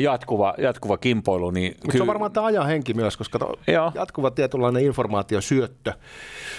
jatkuva, 0.00 0.54
jatkuva 0.58 0.98
kimpoilu. 0.98 1.50
Niin 1.50 1.74
Mutta 1.84 1.96
se 1.98 2.02
on 2.02 2.06
varmaan 2.06 2.32
tämä 2.32 2.46
ajan 2.46 2.66
henki 2.66 2.94
myös, 2.94 3.16
koska 3.16 3.38
to, 3.38 3.58
Joo. 3.66 3.92
jatkuva 3.94 4.30
tietynlainen 4.30 4.84
informaatiosyöttö, 4.84 5.92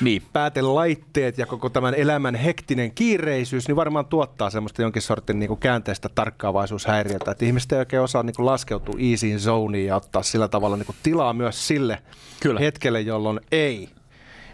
Niin. 0.01 0.21
päätelaitteet 0.33 1.37
ja 1.37 1.45
koko 1.45 1.69
tämän 1.69 1.93
elämän 1.93 2.35
hektinen 2.35 2.91
kiireisyys, 2.91 3.67
niin 3.67 3.75
varmaan 3.75 4.05
tuottaa 4.05 4.49
semmoista 4.49 4.81
jonkin 4.81 5.01
sortin 5.01 5.39
niin 5.39 5.47
kuin 5.47 5.59
käänteistä 5.59 6.09
tarkkaavaisuushäiriötä, 6.15 7.31
että 7.31 7.45
ihmiset 7.45 7.71
ei 7.71 7.79
oikein 7.79 8.01
osaa 8.01 8.23
niin 8.23 8.35
kuin 8.35 8.45
laskeutua 8.45 8.95
easyin 9.11 9.39
zoneen 9.39 9.85
ja 9.85 9.95
ottaa 9.95 10.23
sillä 10.23 10.47
tavalla 10.47 10.77
niin 10.77 10.85
kuin 10.85 10.95
tilaa 11.03 11.33
myös 11.33 11.67
sille 11.67 11.99
Kyllä. 12.39 12.59
hetkelle, 12.59 13.01
jolloin 13.01 13.39
ei 13.51 13.89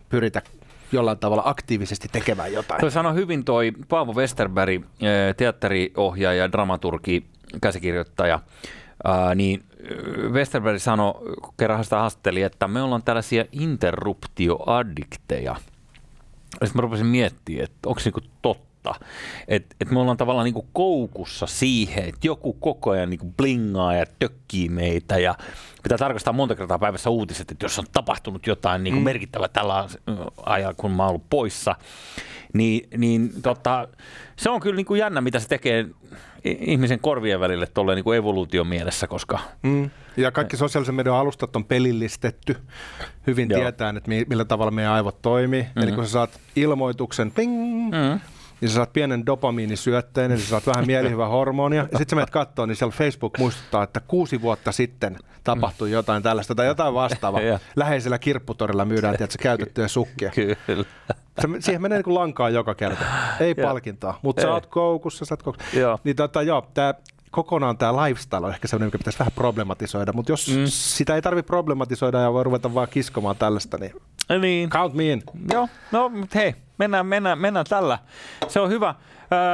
pyritä 0.09 0.41
jollain 0.91 1.19
tavalla 1.19 1.43
aktiivisesti 1.45 2.07
tekemään 2.11 2.53
jotain. 2.53 2.81
Toi 2.81 2.91
sanoi 2.91 3.13
hyvin 3.13 3.45
toi 3.45 3.71
Paavo 3.89 4.13
Westerberg, 4.13 4.73
eh, 4.73 4.81
teatteriohjaaja, 5.37 6.51
dramaturgi, 6.51 7.25
käsikirjoittaja, 7.61 8.39
ää, 9.03 9.35
niin 9.35 9.63
eh, 9.79 10.31
Westerberg 10.31 10.79
sanoi, 10.79 11.13
kun 11.41 11.53
kerran 11.57 11.83
sitä 11.83 11.97
haastatteli, 11.97 12.41
että 12.41 12.67
me 12.67 12.81
ollaan 12.81 13.03
tällaisia 13.03 13.45
interruptioaddikteja. 13.51 15.55
Ja 16.61 16.67
sitten 16.67 16.79
mä 16.79 16.81
rupesin 16.81 17.05
miettimään, 17.05 17.63
että 17.63 17.89
onko 17.89 17.99
se 17.99 18.07
niinku 18.07 18.21
totta. 18.41 18.68
Että 19.47 19.75
et 19.81 19.91
me 19.91 19.99
ollaan 19.99 20.17
tavallaan 20.17 20.45
niinku 20.45 20.67
koukussa 20.73 21.47
siihen, 21.47 22.03
että 22.03 22.27
joku 22.27 22.53
koko 22.53 22.89
ajan 22.89 23.09
niinku 23.09 23.33
blingaa 23.37 23.93
ja 23.93 24.05
tökkii 24.19 24.69
meitä 24.69 25.17
ja 25.17 25.35
pitää 25.83 25.97
tarkastaa 25.97 26.33
monta 26.33 26.55
kertaa 26.55 26.79
päivässä 26.79 27.09
uutiset, 27.09 27.51
että 27.51 27.65
jos 27.65 27.79
on 27.79 27.85
tapahtunut 27.91 28.47
jotain 28.47 28.83
niinku 28.83 28.99
merkittävää 28.99 29.47
tällä 29.47 29.87
ajalla, 30.45 30.73
kun 30.73 30.91
mä 30.91 31.03
oon 31.03 31.09
ollut 31.09 31.29
poissa, 31.29 31.75
niin, 32.53 32.87
niin 32.97 33.41
tota, 33.41 33.87
se 34.35 34.49
on 34.49 34.59
kyllä 34.59 34.75
niinku 34.75 34.95
jännä, 34.95 35.21
mitä 35.21 35.39
se 35.39 35.47
tekee 35.47 35.85
ihmisen 36.43 36.99
korvien 36.99 37.39
välille 37.39 37.67
tuolle 37.67 37.95
niinku 37.95 38.11
evoluution 38.11 38.67
mielessä, 38.67 39.07
koska 39.07 39.39
Mm. 39.63 39.89
Ja 40.17 40.31
kaikki 40.31 40.57
sosiaalisen 40.57 40.95
median 40.95 41.15
alustat 41.15 41.55
on 41.55 41.65
pelillistetty. 41.65 42.57
Hyvin 43.27 43.49
Joo. 43.49 43.59
tietää, 43.61 43.93
että 43.97 44.09
mi- 44.09 44.25
millä 44.29 44.45
tavalla 44.45 44.71
meidän 44.71 44.93
aivot 44.93 45.21
toimii. 45.21 45.61
Mm-hmm. 45.61 45.83
Eli 45.83 45.91
kun 45.91 46.05
sä 46.05 46.11
saat 46.11 46.39
ilmoituksen, 46.55 47.31
ping, 47.31 47.53
mm, 47.91 48.19
niin 48.61 48.69
sä 48.69 48.75
saat 48.75 48.93
pienen 48.93 49.25
dopamiinisyötteen, 49.25 50.31
eli 50.31 50.41
sä 50.41 50.47
saat 50.47 50.67
vähän 50.67 50.87
mielihyvää 50.87 51.27
hormonia. 51.27 51.81
Ja 51.91 51.97
sitten 51.97 52.09
sä 52.09 52.15
menet 52.15 52.29
katsoa, 52.29 52.67
niin 52.67 52.75
siellä 52.75 52.95
Facebook 52.97 53.37
muistuttaa, 53.37 53.83
että 53.83 53.99
kuusi 53.99 54.41
vuotta 54.41 54.71
sitten 54.71 55.17
tapahtui 55.43 55.91
jotain 55.91 56.23
tällaista 56.23 56.55
tai 56.55 56.65
jotain 56.65 56.93
vastaavaa. 56.93 57.41
Läheisellä 57.75 58.19
kirpputorilla 58.19 58.85
myydään 58.85 59.17
tiedätkö, 59.17 59.43
käytettyjä 59.43 59.87
sukkia. 59.87 60.31
kyllä. 60.65 60.85
Se, 61.41 61.47
siihen 61.59 61.81
menee 61.81 61.97
niin 61.97 62.03
kuin 62.03 62.15
lankaan 62.15 62.53
joka 62.53 62.75
kerta. 62.75 63.05
Ei 63.39 63.55
palkintaa, 63.55 64.19
mutta 64.21 64.41
sä 64.41 64.53
oot 64.53 64.65
koukussa, 64.65 65.25
sä 65.25 65.33
oot 65.33 65.43
koukussa. 65.43 65.79
Joo. 65.79 65.99
Niin 66.03 66.15
tota, 66.15 66.41
joo, 66.41 66.67
tää, 66.73 66.93
kokonaan 67.31 67.77
tämä 67.77 68.03
lifestyle 68.03 68.45
on 68.45 68.53
ehkä 68.53 68.67
sellainen, 68.67 68.87
mikä 68.87 68.97
pitäisi 68.97 69.19
vähän 69.19 69.31
problematisoida, 69.35 70.13
mutta 70.13 70.31
jos 70.31 70.47
mm. 70.47 70.63
sitä 70.65 71.15
ei 71.15 71.21
tarvitse 71.21 71.47
problematisoida 71.47 72.19
ja 72.19 72.33
voi 72.33 72.43
ruveta 72.43 72.73
vaan 72.73 72.87
kiskomaan 72.91 73.35
tällaista, 73.35 73.77
niin 73.77 73.93
Niin. 74.39 74.69
count 74.69 74.93
me 74.93 75.03
in. 75.03 75.23
Joo, 75.51 75.69
no 75.91 76.09
mutta 76.09 76.39
hei, 76.39 76.55
mennään, 76.77 77.05
mennään, 77.05 77.39
mennään 77.39 77.65
tällä. 77.69 77.99
Se 78.47 78.59
on 78.59 78.69
hyvä. 78.69 78.95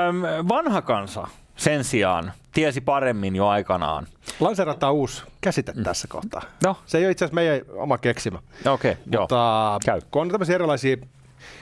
Öm, 0.09 0.47
vanha 0.49 0.81
kansa 0.81 1.27
sen 1.55 1.83
sijaan 1.83 2.33
tiesi 2.53 2.81
paremmin 2.81 3.35
jo 3.35 3.47
aikanaan. 3.47 4.07
Lanserataan 4.39 4.93
uusi 4.93 5.23
käsite 5.41 5.71
mm. 5.71 5.83
tässä 5.83 6.07
kohtaa. 6.07 6.41
No, 6.63 6.77
Se 6.85 6.97
ei 6.97 7.05
ole 7.05 7.11
itse 7.11 7.25
asiassa 7.25 7.35
meidän 7.35 7.61
oma 7.73 7.97
keksimä, 7.97 8.39
okei, 8.65 8.91
okay, 8.91 9.03
joo. 9.11 9.23
mutta 9.23 9.79
Käy. 9.85 10.01
kun 10.11 10.21
on 10.21 10.29
tämmöisiä 10.29 10.55
erilaisia 10.55 10.97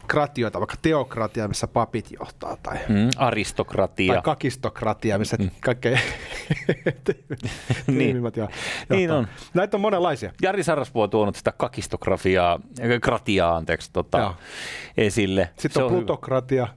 kratioita, 0.08 0.60
vaikka 0.60 0.76
teokratia, 0.82 1.48
missä 1.48 1.68
papit 1.68 2.12
johtaa, 2.20 2.58
tai, 2.64 2.78
Mm, 2.90 3.10
aristokratia. 3.18 4.14
tai 4.14 4.22
kakistokratia, 4.22 5.18
missä 5.20 5.38
mm. 5.40 5.50
kaikkein 5.62 6.00
Niin 7.88 8.16
johtaa. 8.24 9.18
on. 9.18 9.28
Näitä 9.54 9.78
on 9.78 9.82
monenlaisia. 9.82 10.32
Jari 10.42 10.64
Sarasvuo 10.64 11.04
on 11.04 11.10
tuonut 11.10 11.36
sitä 11.36 11.52
kakistografiaa, 11.58 12.60
äh, 12.82 13.00
kratiaa 13.02 13.56
anteeksi, 13.56 13.90
tota, 13.94 14.18
Joo. 14.18 14.36
esille. 14.98 15.50
Sitten 15.58 15.84
on 15.84 15.90
hyvä. 15.92 16.00
plutokratia. 16.00 16.68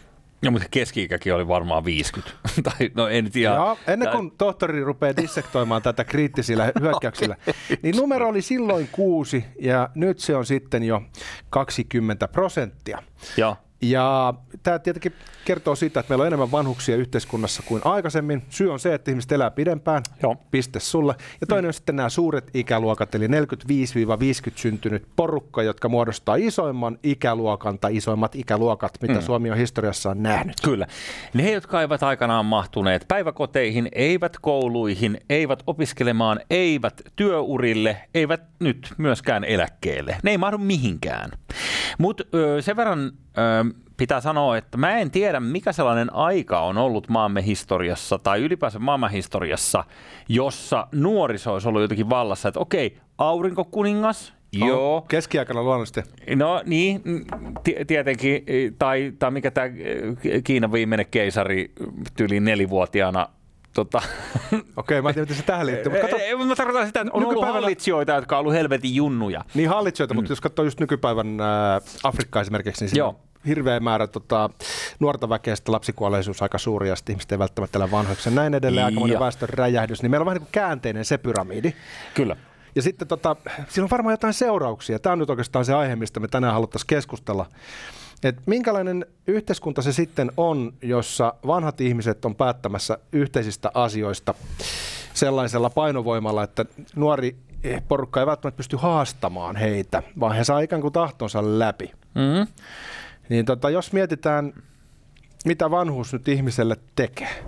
No, 0.44 0.50
mutta 0.50 0.66
keski-ikäkin 0.70 1.34
oli 1.34 1.48
varmaan 1.48 1.84
50. 1.84 2.32
tai 2.70 2.90
no 2.94 3.08
en 3.08 3.30
tiedä. 3.30 3.54
Ja 3.54 3.76
ennen 3.86 4.08
kuin 4.08 4.30
tohtori 4.30 4.84
rupeaa 4.84 5.16
dissektoimaan 5.16 5.82
tätä 5.82 6.04
kriittisillä 6.04 6.64
hyökkäyksillä, 6.80 7.36
niin 7.82 7.96
numero 7.96 8.28
oli 8.28 8.42
silloin 8.42 8.88
6 8.92 9.44
ja 9.60 9.90
nyt 9.94 10.18
se 10.18 10.36
on 10.36 10.46
sitten 10.46 10.82
jo 10.82 11.02
20 11.50 12.28
prosenttia. 12.28 13.02
Joo. 13.36 13.56
Ja 13.82 14.34
tämä 14.62 14.78
tietenkin 14.78 15.12
kertoo 15.44 15.74
siitä, 15.74 16.00
että 16.00 16.10
meillä 16.10 16.22
on 16.22 16.26
enemmän 16.26 16.52
vanhuksia 16.52 16.96
yhteiskunnassa 16.96 17.62
kuin 17.66 17.82
aikaisemmin. 17.84 18.42
Syy 18.48 18.72
on 18.72 18.80
se, 18.80 18.94
että 18.94 19.10
ihmiset 19.10 19.32
elää 19.32 19.50
pidempään. 19.50 20.02
Joo. 20.22 20.36
Piste 20.50 20.80
sulle. 20.80 21.14
Ja 21.40 21.46
toinen 21.46 21.68
on 21.68 21.72
sitten 21.72 21.96
nämä 21.96 22.08
suuret 22.08 22.50
ikäluokat, 22.54 23.14
eli 23.14 23.26
45-50 23.26 23.30
syntynyt 24.54 25.06
porukka, 25.16 25.62
jotka 25.62 25.88
muodostaa 25.88 26.36
isoimman 26.36 26.98
ikäluokan 27.02 27.78
tai 27.78 27.96
isoimmat 27.96 28.34
ikäluokat, 28.34 28.98
mitä 29.02 29.14
mm. 29.14 29.22
Suomi 29.22 29.50
on 29.50 29.56
historiassaan 29.56 30.22
nähnyt. 30.22 30.56
Kyllä. 30.64 30.86
Ne, 31.34 31.52
jotka 31.52 31.80
eivät 31.80 32.02
aikanaan 32.02 32.46
mahtuneet 32.46 33.04
päiväkoteihin, 33.08 33.88
eivät 33.92 34.36
kouluihin, 34.40 35.20
eivät 35.30 35.62
opiskelemaan, 35.66 36.40
eivät 36.50 37.02
työurille, 37.16 37.96
eivät 38.14 38.42
nyt 38.58 38.94
myöskään 38.98 39.44
eläkkeelle. 39.44 40.16
Ne 40.22 40.30
ei 40.30 40.38
mahdu 40.38 40.58
mihinkään. 40.58 41.30
Mutta 41.98 42.24
sen 42.60 42.76
verran 42.76 43.12
pitää 43.96 44.20
sanoa, 44.20 44.56
että 44.56 44.78
mä 44.78 44.98
en 44.98 45.10
tiedä, 45.10 45.40
mikä 45.40 45.72
sellainen 45.72 46.14
aika 46.14 46.60
on 46.60 46.78
ollut 46.78 47.08
maamme 47.08 47.46
historiassa 47.46 48.18
tai 48.18 48.40
ylipäänsä 48.40 48.78
maailman 48.78 49.10
historiassa, 49.10 49.84
jossa 50.28 50.86
nuoriso 50.92 51.52
olisi 51.52 51.68
ollut 51.68 51.82
jotenkin 51.82 52.10
vallassa, 52.10 52.48
että 52.48 52.60
okei, 52.60 52.98
aurinkokuningas, 53.18 54.34
joo, 54.52 55.00
Keskiaikana 55.08 55.62
luonnollisesti. 55.62 56.02
No 56.36 56.62
niin, 56.66 57.00
mm, 57.04 57.24
ti- 57.64 57.76
tietenkin, 57.86 58.44
tai, 58.78 59.12
tai 59.18 59.30
mikä 59.30 59.50
tämä 59.50 59.66
Kiinan 60.44 60.72
viimeinen 60.72 61.06
keisari 61.10 61.72
tyyli 62.16 62.40
nelivuotiaana 62.40 63.28
Tota, 63.74 64.02
Okei, 64.76 65.02
mä 65.02 65.08
en 65.08 65.14
tiedä, 65.14 65.24
miten 65.24 65.36
se 65.36 65.42
tähän 65.42 65.66
liittyy. 65.66 65.92
Mutta 65.92 66.06
kato, 66.08 66.16
ei, 66.22 66.36
mä 66.36 66.54
tarkoitan 66.56 66.86
sitä, 66.86 67.00
että 67.00 67.12
on 67.12 67.16
ollut 67.22 67.32
Nykypäivänä- 67.34 67.52
hallitsijoita, 67.52 68.12
jotka 68.12 68.36
on 68.36 68.40
ollut 68.40 68.54
helvetin 68.54 68.94
junnuja. 68.94 69.44
Niin 69.54 69.68
hallitsijoita, 69.68 70.14
mm. 70.14 70.18
mutta 70.18 70.32
jos 70.32 70.40
katsoo 70.40 70.64
just 70.64 70.80
nykypäivän 70.80 71.40
ää, 71.40 71.80
Afrikkaa 72.04 72.42
esimerkiksi, 72.42 72.82
niin 72.84 72.88
siinä 72.90 73.04
Joo. 73.04 73.20
hirveä 73.46 73.80
määrä 73.80 74.06
tota, 74.06 74.50
nuorta 75.00 75.28
väkeä, 75.28 75.56
sitten 75.56 75.72
lapsikuolleisuus 75.72 76.42
aika 76.42 76.58
suuri 76.58 76.88
ja 76.88 76.96
sitten 76.96 77.12
ihmiset 77.12 77.32
ei 77.32 77.38
välttämättä 77.38 77.78
elä 77.78 77.90
vanhoiksi 77.90 78.28
ja 78.28 78.34
näin 78.34 78.54
edelleen, 78.54 78.86
aikamoinen 78.86 79.14
Ja. 79.14 79.20
väestön 79.20 79.48
räjähdys, 79.48 80.02
niin 80.02 80.10
meillä 80.10 80.22
on 80.22 80.26
vähän 80.26 80.36
niin 80.36 80.46
kuin 80.46 80.52
käänteinen 80.52 81.04
se 81.04 81.18
pyramidi. 81.18 81.72
Kyllä. 82.14 82.36
Ja 82.74 82.82
sitten 82.82 83.08
tota, 83.08 83.36
sillä 83.68 83.84
on 83.86 83.90
varmaan 83.90 84.12
jotain 84.12 84.34
seurauksia. 84.34 84.98
Tämä 84.98 85.12
on 85.12 85.18
nyt 85.18 85.30
oikeastaan 85.30 85.64
se 85.64 85.74
aihe, 85.74 85.96
mistä 85.96 86.20
me 86.20 86.28
tänään 86.28 86.54
haluttaisiin 86.54 86.86
keskustella. 86.86 87.46
Et 88.22 88.36
minkälainen 88.46 89.06
yhteiskunta 89.26 89.82
se 89.82 89.92
sitten 89.92 90.32
on, 90.36 90.72
jossa 90.82 91.34
vanhat 91.46 91.80
ihmiset 91.80 92.24
on 92.24 92.34
päättämässä 92.34 92.98
yhteisistä 93.12 93.70
asioista 93.74 94.34
sellaisella 95.14 95.70
painovoimalla, 95.70 96.42
että 96.42 96.64
nuori 96.96 97.36
porukka 97.88 98.20
ei 98.20 98.26
välttämättä 98.26 98.56
pysty 98.56 98.76
haastamaan 98.76 99.56
heitä, 99.56 100.02
vaan 100.20 100.36
he 100.36 100.44
saa 100.44 100.60
ikään 100.60 100.82
kuin 100.82 100.92
tahtonsa 100.92 101.58
läpi. 101.58 101.92
Mm-hmm. 102.14 102.46
Niin 103.28 103.44
tota, 103.44 103.70
jos 103.70 103.92
mietitään 103.92 104.52
mitä 105.44 105.70
vanhuus 105.70 106.12
nyt 106.12 106.28
ihmiselle 106.28 106.76
tekee. 106.96 107.44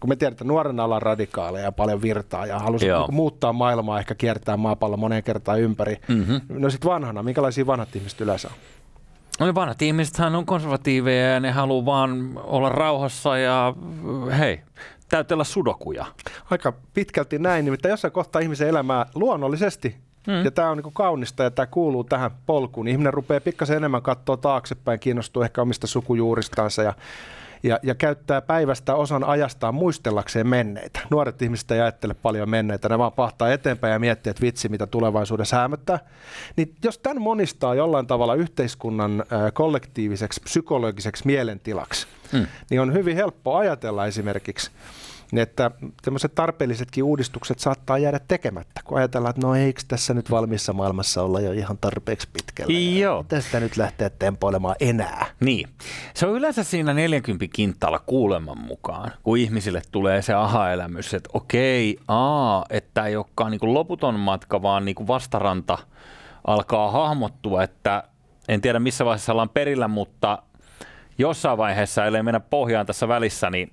Kun 0.00 0.08
me 0.08 0.16
tiedetään, 0.16 0.32
että 0.32 0.44
nuorena 0.44 0.84
ollaan 0.84 1.02
radikaaleja 1.02 1.64
ja 1.64 1.72
paljon 1.72 2.02
virtaa 2.02 2.46
ja 2.46 2.58
halusi 2.58 2.86
niin 2.86 3.14
muuttaa 3.14 3.52
maailmaa, 3.52 3.98
ehkä 3.98 4.14
kiertää 4.14 4.56
maapallo 4.56 4.96
moneen 4.96 5.22
kertaan 5.22 5.60
ympäri. 5.60 5.96
Mm-hmm. 6.08 6.40
No 6.48 6.70
sitten 6.70 6.90
vanhana, 6.90 7.22
minkälaisia 7.22 7.66
vanhat 7.66 7.96
ihmiset 7.96 8.20
yleensä 8.20 8.48
on? 8.48 8.54
No 9.40 9.54
vanhat 9.54 9.82
ihmisethän 9.82 10.34
on 10.34 10.46
konservatiiveja 10.46 11.30
ja 11.30 11.40
ne 11.40 11.50
haluaa 11.50 11.86
vaan 11.86 12.32
olla 12.36 12.68
rauhassa 12.68 13.38
ja 13.38 13.74
hei, 14.38 14.60
täytellä 15.08 15.44
sudokuja. 15.44 16.06
Aika 16.50 16.72
pitkälti 16.94 17.38
näin, 17.38 17.64
nimittäin 17.64 17.90
jossain 17.90 18.12
kohtaa 18.12 18.42
ihmisen 18.42 18.68
elämää 18.68 19.06
luonnollisesti 19.14 19.96
Mm. 20.26 20.44
Ja 20.44 20.50
tämä 20.50 20.70
on 20.70 20.76
niinku 20.76 20.90
kaunista 20.90 21.42
ja 21.42 21.50
tämä 21.50 21.66
kuuluu 21.66 22.04
tähän 22.04 22.30
polkuun. 22.46 22.88
Ihminen 22.88 23.14
rupeaa 23.14 23.40
pikkasen 23.40 23.76
enemmän 23.76 24.02
katsoa 24.02 24.36
taaksepäin, 24.36 25.00
kiinnostuu 25.00 25.42
ehkä 25.42 25.62
omista 25.62 25.86
sukujuuristansa 25.86 26.82
ja, 26.82 26.94
ja, 27.62 27.78
ja 27.82 27.94
käyttää 27.94 28.40
päivästä 28.40 28.94
osan 28.94 29.24
ajastaan 29.24 29.74
muistellakseen 29.74 30.46
menneitä. 30.46 31.00
Nuoret 31.10 31.42
ihmiset 31.42 31.70
ei 31.70 31.80
ajattele 31.80 32.14
paljon 32.14 32.50
menneitä, 32.50 32.88
ne 32.88 32.98
vaan 32.98 33.12
pahtaa 33.12 33.52
eteenpäin 33.52 33.92
ja 33.92 33.98
miettii, 33.98 34.30
että 34.30 34.42
vitsi, 34.42 34.68
mitä 34.68 34.86
tulevaisuudessa 34.86 35.56
hämöttää. 35.56 35.98
Niin 36.56 36.74
jos 36.84 36.98
tämän 36.98 37.22
monistaa 37.22 37.74
jollain 37.74 38.06
tavalla 38.06 38.34
yhteiskunnan 38.34 39.24
kollektiiviseksi, 39.52 40.40
psykologiseksi 40.40 41.26
mielentilaksi, 41.26 42.06
mm. 42.32 42.46
niin 42.70 42.80
on 42.80 42.92
hyvin 42.92 43.16
helppo 43.16 43.56
ajatella 43.56 44.06
esimerkiksi, 44.06 44.70
niin 45.32 45.42
että 45.42 45.70
tämmöiset 46.02 46.34
tarpeellisetkin 46.34 47.04
uudistukset 47.04 47.58
saattaa 47.58 47.98
jäädä 47.98 48.20
tekemättä, 48.28 48.80
kun 48.84 48.98
ajatellaan, 48.98 49.30
että 49.30 49.46
no 49.46 49.54
eikö 49.54 49.82
tässä 49.88 50.14
nyt 50.14 50.30
valmissa 50.30 50.72
maailmassa 50.72 51.22
olla 51.22 51.40
jo 51.40 51.52
ihan 51.52 51.78
tarpeeksi 51.78 52.28
pitkällä. 52.32 52.78
Joo. 52.78 53.24
Tästä 53.28 53.60
nyt 53.60 53.76
lähteä 53.76 54.10
tempoilemaan 54.10 54.76
enää. 54.80 55.26
Niin. 55.40 55.68
Se 56.14 56.26
on 56.26 56.34
yleensä 56.34 56.64
siinä 56.64 56.94
40 56.94 57.46
kintaalla 57.52 57.98
kuuleman 57.98 58.58
mukaan, 58.58 59.12
kun 59.22 59.38
ihmisille 59.38 59.82
tulee 59.92 60.22
se 60.22 60.34
aha-elämys, 60.34 61.14
että 61.14 61.30
okei, 61.32 61.98
aa, 62.08 62.64
että 62.70 63.06
ei 63.06 63.16
olekaan 63.16 63.50
niin 63.50 63.60
kuin 63.60 63.74
loputon 63.74 64.20
matka, 64.20 64.62
vaan 64.62 64.84
niin 64.84 64.94
kuin 64.94 65.06
vastaranta 65.08 65.78
alkaa 66.46 66.90
hahmottua, 66.90 67.62
että 67.62 68.04
en 68.48 68.60
tiedä 68.60 68.78
missä 68.78 69.04
vaiheessa 69.04 69.32
ollaan 69.32 69.48
perillä, 69.48 69.88
mutta 69.88 70.42
jossain 71.18 71.58
vaiheessa, 71.58 72.06
ellei 72.06 72.22
mennä 72.22 72.40
pohjaan 72.40 72.86
tässä 72.86 73.08
välissä, 73.08 73.50
niin 73.50 73.72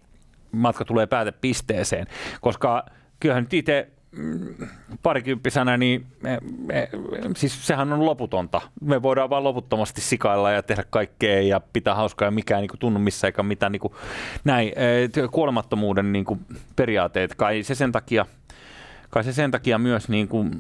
matka 0.52 0.86
tulee 0.86 1.08
päätepisteeseen, 1.08 2.08
koska 2.42 2.86
kyllähän 3.20 3.44
nyt 3.44 3.54
itse 3.54 3.88
mm, 4.12 4.56
parikymppisenä, 5.04 5.78
niin 5.78 6.06
me, 6.22 6.38
me, 6.66 6.90
siis 7.36 7.68
sehän 7.68 7.94
on 7.94 8.06
loputonta. 8.06 8.62
Me 8.82 9.02
voidaan 9.02 9.30
vaan 9.30 9.44
loputtomasti 9.44 10.02
sikailla 10.02 10.52
ja 10.52 10.64
tehdä 10.64 10.84
kaikkea 10.90 11.42
ja 11.42 11.60
pitää 11.74 11.96
hauskaa 11.96 12.28
ja 12.28 12.32
mikään 12.32 12.62
niin 12.62 12.70
kuin, 12.70 12.80
tunnu 12.80 13.00
missä 13.00 13.28
eikä 13.28 13.44
mitään 13.44 13.72
niin 13.72 13.80
kuin, 13.80 13.94
näin. 14.44 14.72
Kuolemattomuuden 15.32 16.14
niin 16.14 16.26
kuin, 16.26 16.40
periaatteet, 16.76 17.36
kai 17.36 17.64
se 17.64 17.76
sen 17.76 17.92
takia, 17.92 18.26
kai 19.10 19.24
se 19.24 19.34
sen 19.34 19.52
takia 19.52 19.78
myös 19.78 20.10
niin 20.10 20.28
kuin, 20.28 20.52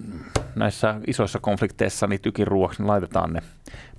näissä 0.55 0.95
isoissa 1.07 1.39
konflikteissa 1.39 2.07
niin 2.07 2.21
tykiruoksi 2.21 2.81
niin 2.81 2.87
laitetaan 2.87 3.33
ne 3.33 3.41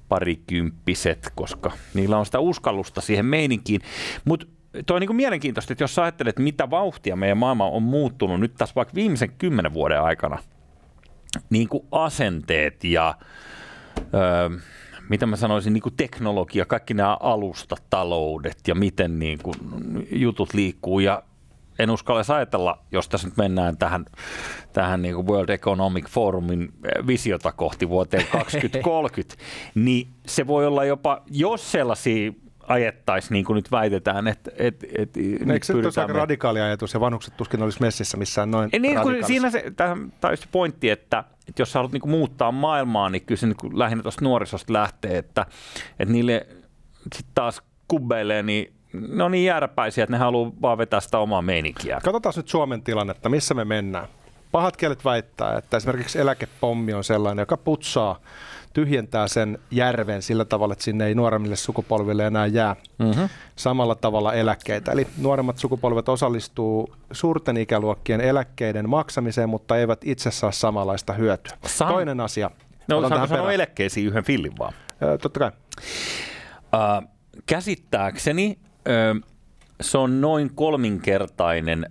parikymppiset, 0.09 1.33
koska 1.35 1.73
niillä 1.95 2.19
on 2.19 2.27
sitä 2.27 2.41
uskallusta 2.41 3.01
siihen 3.01 3.27
meininkiin. 3.27 3.81
Mutta 4.25 4.47
Tuo 4.87 4.97
on 4.97 5.01
niin 5.01 5.09
kuin 5.09 5.17
mielenkiintoista, 5.17 5.73
että 5.73 5.85
jos 5.85 5.95
sä 5.95 6.03
ajattelet, 6.03 6.39
mitä 6.39 6.71
vauhtia 6.71 7.17
meidän 7.17 7.39
maailma 7.39 7.67
on 7.67 7.83
muuttunut 7.83 8.41
nyt 8.41 8.55
tässä 8.55 8.75
vaikka 8.75 8.95
viimeisen 8.95 9.33
kymmenen 9.39 9.75
vuoden 9.75 10.03
aikana, 10.03 10.39
niin 11.51 11.69
kuin 11.69 11.87
asenteet 11.93 12.85
ja 12.85 13.15
öö, 14.15 14.59
mitä 15.09 15.27
mä 15.27 15.37
sanoisin, 15.37 15.73
niin 15.73 15.83
kuin 15.83 15.97
teknologia, 15.97 16.65
kaikki 16.65 16.95
nämä 16.95 17.17
alustataloudet 17.21 18.59
ja 18.69 18.75
miten 18.75 19.19
niin 19.19 19.39
kuin 19.43 19.57
jutut 20.13 20.55
liikkuu. 20.55 21.01
Ja 21.01 21.23
en 21.79 21.91
uskalla 21.91 22.35
ajatella, 22.37 22.79
jos 22.93 23.09
tässä 23.09 23.29
nyt 23.29 23.37
mennään 23.37 23.77
tähän, 23.77 24.05
tähän 24.73 25.03
niin 25.03 25.15
kuin 25.15 25.27
World 25.27 25.49
Economic 25.49 26.09
Forumin 26.09 26.73
visiota 27.07 27.53
kohti 27.53 27.89
vuoteen 27.89 28.27
2030, 28.33 29.35
niin 29.75 30.09
se 30.27 30.47
voi 30.47 30.67
olla 30.67 30.85
jopa, 30.85 31.23
jos 31.31 31.73
sellaisia 31.73 32.33
ajettaisiin, 32.71 33.33
niin 33.33 33.45
kuin 33.45 33.55
nyt 33.55 33.71
väitetään. 33.71 34.29
Että, 34.29 34.51
et, 34.57 34.85
et, 34.99 35.11
no, 35.47 35.55
Eikö 35.55 35.67
se 35.67 35.75
nyt 35.75 35.99
aika 35.99 36.13
radikaali 36.13 36.61
ajatus 36.61 36.95
ja 36.95 37.01
vanhukset 37.01 37.37
tuskin 37.37 37.63
olisi 37.63 37.81
messissä 37.81 38.17
missään 38.17 38.51
noin 38.51 38.71
niin, 38.79 39.01
kun 39.01 39.17
Siinä 39.27 39.51
se, 39.51 39.65
tämä 39.77 40.37
se 40.37 40.47
pointti, 40.53 40.91
että, 40.91 41.25
että 41.49 41.63
jos 41.63 41.73
sä 41.73 41.79
haluat 41.79 41.93
niin 41.93 42.01
kuin 42.01 42.11
muuttaa 42.11 42.53
maailmaa, 42.53 43.11
niin 43.11 43.23
kyllä 43.23 43.39
se 43.39 43.47
niin 43.47 43.57
kuin 43.57 43.79
lähinnä 43.79 44.03
tuosta 44.03 44.25
nuorisosta 44.25 44.73
lähtee, 44.73 45.19
että, 45.19 45.47
että 45.99 46.13
niille 46.13 46.47
sitten 47.15 47.35
taas 47.35 47.63
kubbeilee, 47.89 48.43
niin 48.43 48.73
ne 48.93 49.25
on 49.25 49.31
niin 49.31 49.45
jääräpäisiä, 49.45 50.05
että 50.05 50.15
ne 50.15 50.19
haluaa 50.19 50.53
vaan 50.63 50.79
vetää 50.79 51.01
sitä 51.01 51.19
omaa 51.19 51.43
meininkiä. 51.43 52.01
Katsotaan 52.05 52.33
nyt 52.37 52.49
Suomen 52.49 52.83
tilannetta, 52.83 53.29
missä 53.29 53.55
me 53.55 53.65
mennään. 53.65 54.09
Pahat 54.53 54.77
kielet 54.77 55.05
väittää, 55.05 55.59
että 55.59 55.77
esimerkiksi 55.77 56.19
eläkepommi 56.19 56.93
on 56.93 57.05
sellainen, 57.05 57.43
joka 57.43 57.57
putsaa 57.57 58.21
tyhjentää 58.73 59.29
sen 59.29 59.59
järven 59.71 60.23
sillä 60.23 60.45
tavalla, 60.45 60.73
että 60.73 60.85
sinne 60.85 61.07
ei 61.07 61.15
nuoremmille 61.15 61.57
sukupolville 61.57 62.27
enää 62.27 62.47
jää 62.47 62.77
mm-hmm. 62.99 63.29
samalla 63.57 63.95
tavalla 63.95 64.35
eläkkeitä. 64.35 64.93
Eli 64.93 65.07
nuoremmat 65.19 65.59
sukupolvet 65.59 66.09
osallistuu 66.09 66.95
suurten 67.13 67.57
ikäluokkien 67.57 68.21
eläkkeiden 68.21 68.89
maksamiseen, 68.89 69.49
mutta 69.49 69.77
eivät 69.77 70.01
itse 70.05 70.31
saa 70.31 70.53
samanlaista 70.53 71.13
hyötyä. 71.13 71.57
Saan... 71.67 71.93
Toinen 71.93 72.21
asia. 72.21 72.51
No, 72.89 73.09
saanko 73.09 73.27
sanoa 73.27 73.53
eläkkeisiin 73.53 74.07
yhden 74.07 74.25
fillin 74.25 74.53
vaan? 74.59 74.73
Ö, 75.03 75.19
totta 75.19 75.41
kai. 75.41 75.51
Uh, 76.75 77.09
käsittääkseni 77.47 78.59
uh, 78.61 79.31
se 79.81 79.99
on 79.99 80.21
noin 80.21 80.51
kolminkertainen, 80.55 81.87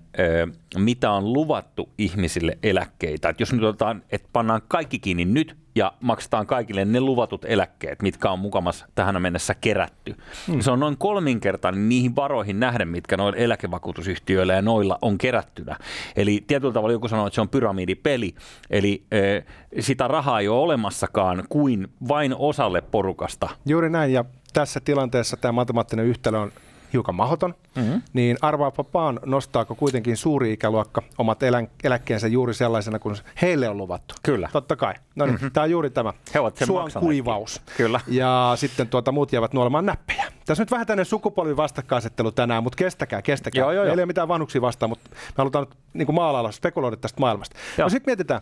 mitä 0.77 1.11
on 1.11 1.33
luvattu 1.33 1.89
ihmisille 1.97 2.57
eläkkeitä. 2.63 3.29
Et 3.29 3.39
jos 3.39 3.53
nyt 3.53 3.63
otetaan, 3.63 4.03
että 4.11 4.29
pannaan 4.33 4.61
kaikki 4.67 4.99
kiinni 4.99 5.25
nyt 5.25 5.57
ja 5.75 5.93
maksetaan 6.01 6.47
kaikille 6.47 6.85
ne 6.85 6.99
luvatut 6.99 7.45
eläkkeet, 7.45 8.01
mitkä 8.01 8.31
on 8.31 8.39
mukamassa 8.39 8.85
tähän 8.95 9.21
mennessä 9.21 9.55
kerätty. 9.55 10.15
Hmm. 10.47 10.61
Se 10.61 10.71
on 10.71 10.79
noin 10.79 10.97
kolminkertainen 10.97 11.89
niihin 11.89 12.15
varoihin 12.15 12.59
nähden, 12.59 12.87
mitkä 12.87 13.17
noilla 13.17 13.37
eläkevakuutusyhtiöillä 13.37 14.53
ja 14.53 14.61
noilla 14.61 14.97
on 15.01 15.17
kerättynä. 15.17 15.77
Eli 16.15 16.43
tietyllä 16.47 16.73
tavalla 16.73 16.93
joku 16.93 17.07
sanoo, 17.07 17.27
että 17.27 17.35
se 17.35 17.41
on 17.41 17.49
pyramidipeli, 17.49 18.35
eli 18.69 19.03
sitä 19.79 20.07
rahaa 20.07 20.39
ei 20.39 20.47
ole 20.47 20.59
olemassakaan 20.59 21.43
kuin 21.49 21.87
vain 22.07 22.35
osalle 22.37 22.81
porukasta. 22.81 23.49
Juuri 23.65 23.89
näin, 23.89 24.13
ja 24.13 24.25
tässä 24.53 24.79
tilanteessa 24.79 25.37
tämä 25.37 25.51
matemaattinen 25.51 26.05
yhtälö 26.05 26.39
on 26.39 26.51
hiukan 26.93 27.15
mahoton, 27.15 27.55
mm-hmm. 27.75 28.01
niin 28.13 28.37
arvaapa 28.41 28.85
vaan, 28.93 29.19
nostaako 29.25 29.75
kuitenkin 29.75 30.17
suuri 30.17 30.53
ikäluokka 30.53 31.01
omat 31.17 31.43
elä- 31.43 31.67
eläkkeensä 31.83 32.27
juuri 32.27 32.53
sellaisena 32.53 32.99
kuin 32.99 33.15
heille 33.41 33.69
on 33.69 33.77
luvattu. 33.77 34.15
Kyllä. 34.23 34.49
Totta 34.53 34.75
kai. 34.75 34.93
No 35.15 35.25
niin, 35.25 35.35
mm-hmm. 35.35 35.51
tämä 35.51 35.63
on 35.63 35.71
juuri 35.71 35.89
tämä 35.89 36.13
He 36.33 36.39
ovat 36.39 36.57
suon 36.57 36.91
kuivaus. 36.99 37.61
Kyllä. 37.77 37.99
Ja 38.07 38.53
sitten 38.55 38.87
tuota, 38.87 39.11
muut 39.11 39.33
jäävät 39.33 39.53
nuolemaan 39.53 39.85
näppejä. 39.85 40.25
Tässä 40.45 40.61
on 40.61 40.65
nyt 40.65 40.71
vähän 40.71 40.87
tämmöinen 40.87 41.05
sukupolvi 41.05 41.57
vastakkainasettelu 41.57 42.31
tänään, 42.31 42.63
mutta 42.63 42.75
kestäkää, 42.77 43.21
kestäkää. 43.21 43.61
Joo, 43.61 43.71
joo, 43.71 43.83
joo. 43.83 43.93
ei 43.93 43.99
ole 43.99 44.05
mitään 44.05 44.27
vanhuksia 44.27 44.61
vastaan, 44.61 44.89
mutta 44.89 45.09
me 45.11 45.33
halutaan 45.37 45.65
nyt 45.65 45.77
niin 45.93 46.15
maalailla, 46.15 46.51
spekuloida 46.51 46.97
tästä 46.97 47.19
maailmasta. 47.19 47.55
Joo. 47.77 47.85
No 47.85 47.89
sitten 47.89 48.11
mietitään, 48.11 48.41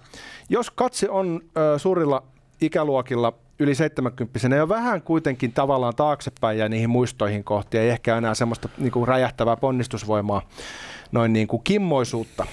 jos 0.50 0.72
katse 0.72 1.10
on 1.10 1.42
ö, 1.58 1.80
suurilla 1.80 2.24
ikäluokilla 2.62 3.34
yli 3.60 3.76
70 3.76 4.56
jo 4.58 4.70
vähän 4.70 5.02
kuitenkin 5.02 5.54
tavallaan 5.54 5.96
taaksepäin 5.96 6.58
ja 6.58 6.70
niihin 6.70 6.90
muistoihin 6.90 7.44
kohti, 7.44 7.78
ei 7.78 7.90
ehkä 7.90 8.18
enää 8.18 8.34
semmoista 8.34 8.70
niin 8.78 8.92
kuin 8.92 9.08
räjähtävää 9.08 9.58
ponnistusvoimaa, 9.58 10.42
noin 11.12 11.34
niin 11.34 11.48
kuin 11.48 11.62
kimmoisuutta. 11.64 12.46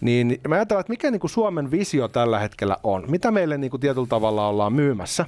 Niin 0.00 0.40
mä 0.48 0.54
ajattelen, 0.54 0.80
että 0.80 0.92
mikä 0.92 1.10
niin 1.10 1.20
kuin 1.20 1.30
Suomen 1.30 1.70
visio 1.70 2.08
tällä 2.08 2.38
hetkellä 2.38 2.76
on, 2.82 3.04
mitä 3.08 3.30
meille 3.30 3.58
niin 3.58 3.70
kuin 3.70 3.80
tietyllä 3.80 4.06
tavalla 4.06 4.48
ollaan 4.48 4.72
myymässä. 4.72 5.26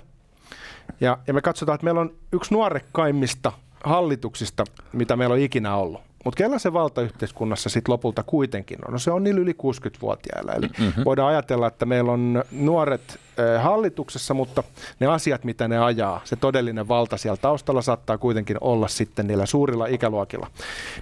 Ja, 1.00 1.18
ja 1.26 1.34
me 1.34 1.40
katsotaan, 1.40 1.74
että 1.74 1.84
meillä 1.84 2.00
on 2.00 2.14
yksi 2.32 2.54
nuorekkaimmista 2.54 3.52
hallituksista, 3.84 4.64
mitä 4.92 5.16
meillä 5.16 5.32
on 5.32 5.38
ikinä 5.38 5.76
ollut. 5.76 6.00
Mutta 6.24 6.38
kellä 6.38 6.58
se 6.58 6.72
valta 6.72 7.02
yhteiskunnassa 7.02 7.68
sitten 7.68 7.92
lopulta 7.92 8.22
kuitenkin 8.22 8.78
on? 8.86 8.92
No 8.92 8.98
se 8.98 9.10
on 9.10 9.24
niillä 9.24 9.40
yli 9.40 9.52
60-vuotiailla. 9.52 10.52
Eli 10.52 10.66
mm-hmm. 10.66 11.04
voidaan 11.04 11.28
ajatella, 11.28 11.66
että 11.66 11.86
meillä 11.86 12.12
on 12.12 12.44
nuoret 12.52 13.20
hallituksessa, 13.58 14.34
mutta 14.34 14.62
ne 15.00 15.06
asiat, 15.06 15.44
mitä 15.44 15.68
ne 15.68 15.78
ajaa, 15.78 16.20
se 16.24 16.36
todellinen 16.36 16.88
valta 16.88 17.16
siellä 17.16 17.36
taustalla 17.36 17.82
saattaa 17.82 18.18
kuitenkin 18.18 18.56
olla 18.60 18.88
sitten 18.88 19.26
niillä 19.26 19.46
suurilla 19.46 19.86
ikäluokilla. 19.86 20.50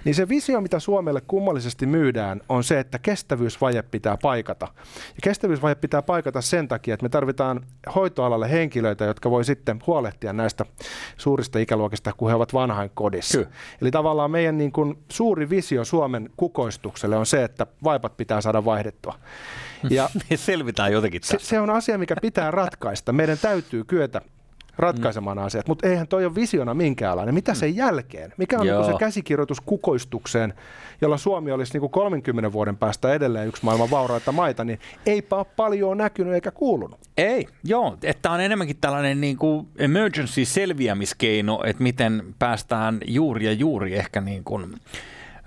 Niin 0.05 0.15
se 0.15 0.29
visio, 0.29 0.61
mitä 0.61 0.79
Suomelle 0.79 1.21
kummallisesti 1.27 1.85
myydään, 1.85 2.41
on 2.49 2.63
se, 2.63 2.79
että 2.79 2.99
kestävyysvaje 2.99 3.81
pitää 3.81 4.17
paikata. 4.21 4.67
Ja 4.95 5.19
kestävyysvaje 5.23 5.75
pitää 5.75 6.01
paikata 6.01 6.41
sen 6.41 6.67
takia, 6.67 6.93
että 6.93 7.03
me 7.03 7.09
tarvitaan 7.09 7.65
hoitoalalle 7.95 8.51
henkilöitä, 8.51 9.05
jotka 9.05 9.31
voi 9.31 9.45
sitten 9.45 9.79
huolehtia 9.87 10.33
näistä 10.33 10.65
suurista 11.17 11.59
ikäluokista, 11.59 12.13
kun 12.17 12.29
he 12.29 12.35
ovat 12.35 12.53
vanhain 12.53 12.91
kodissa. 12.93 13.37
Kyllä. 13.37 13.49
Eli 13.81 13.91
tavallaan 13.91 14.31
meidän 14.31 14.57
niin 14.57 14.71
kuin 14.71 14.97
suuri 15.13 15.49
visio 15.49 15.85
Suomen 15.85 16.29
kukoistukselle 16.37 17.17
on 17.17 17.25
se, 17.25 17.43
että 17.43 17.67
vaipat 17.83 18.17
pitää 18.17 18.41
saada 18.41 18.65
vaihdettua. 18.65 19.19
Ja 19.89 20.09
selvitään 20.35 20.91
jotenkin 20.91 21.21
tästä. 21.21 21.39
Se, 21.39 21.45
se 21.45 21.59
on 21.59 21.69
asia, 21.69 21.97
mikä 21.97 22.15
pitää 22.21 22.51
ratkaista. 22.51 23.13
Meidän 23.13 23.37
täytyy 23.37 23.83
kyetä 23.83 24.21
ratkaisemaan 24.77 25.37
mm. 25.37 25.43
asiat, 25.43 25.67
mutta 25.67 25.87
eihän 25.87 26.07
toi 26.07 26.25
ole 26.25 26.35
visiona 26.35 26.73
minkäänlainen. 26.73 27.35
Mitä 27.35 27.53
sen 27.53 27.75
jälkeen? 27.75 28.33
Mikä 28.37 28.59
on 28.59 28.67
niin 28.67 28.85
se 28.85 28.93
käsikirjoitus 28.99 29.61
kukoistukseen, 29.61 30.53
jolla 31.01 31.17
Suomi 31.17 31.51
olisi 31.51 31.79
niin 31.79 31.89
30 31.89 32.51
vuoden 32.51 32.77
päästä 32.77 33.13
edelleen 33.13 33.47
yksi 33.47 33.65
maailman 33.65 33.91
vauraita 33.91 34.31
maita, 34.31 34.63
niin 34.63 34.79
eipä 35.05 35.35
ole 35.35 35.45
paljon 35.55 35.97
näkynyt 35.97 36.33
eikä 36.33 36.51
kuulunut. 36.51 36.99
Ei, 37.17 37.47
joo. 37.63 37.97
Että 38.03 38.31
on 38.31 38.41
enemmänkin 38.41 38.77
tällainen 38.81 39.21
niin 39.21 39.37
kuin 39.37 39.67
emergency 39.77 40.45
selviämiskeino, 40.45 41.63
että 41.65 41.83
miten 41.83 42.35
päästään 42.39 42.99
juuri 43.05 43.45
ja 43.45 43.51
juuri 43.51 43.95
ehkä 43.95 44.21
niin 44.21 44.43
kuin, 44.43 44.73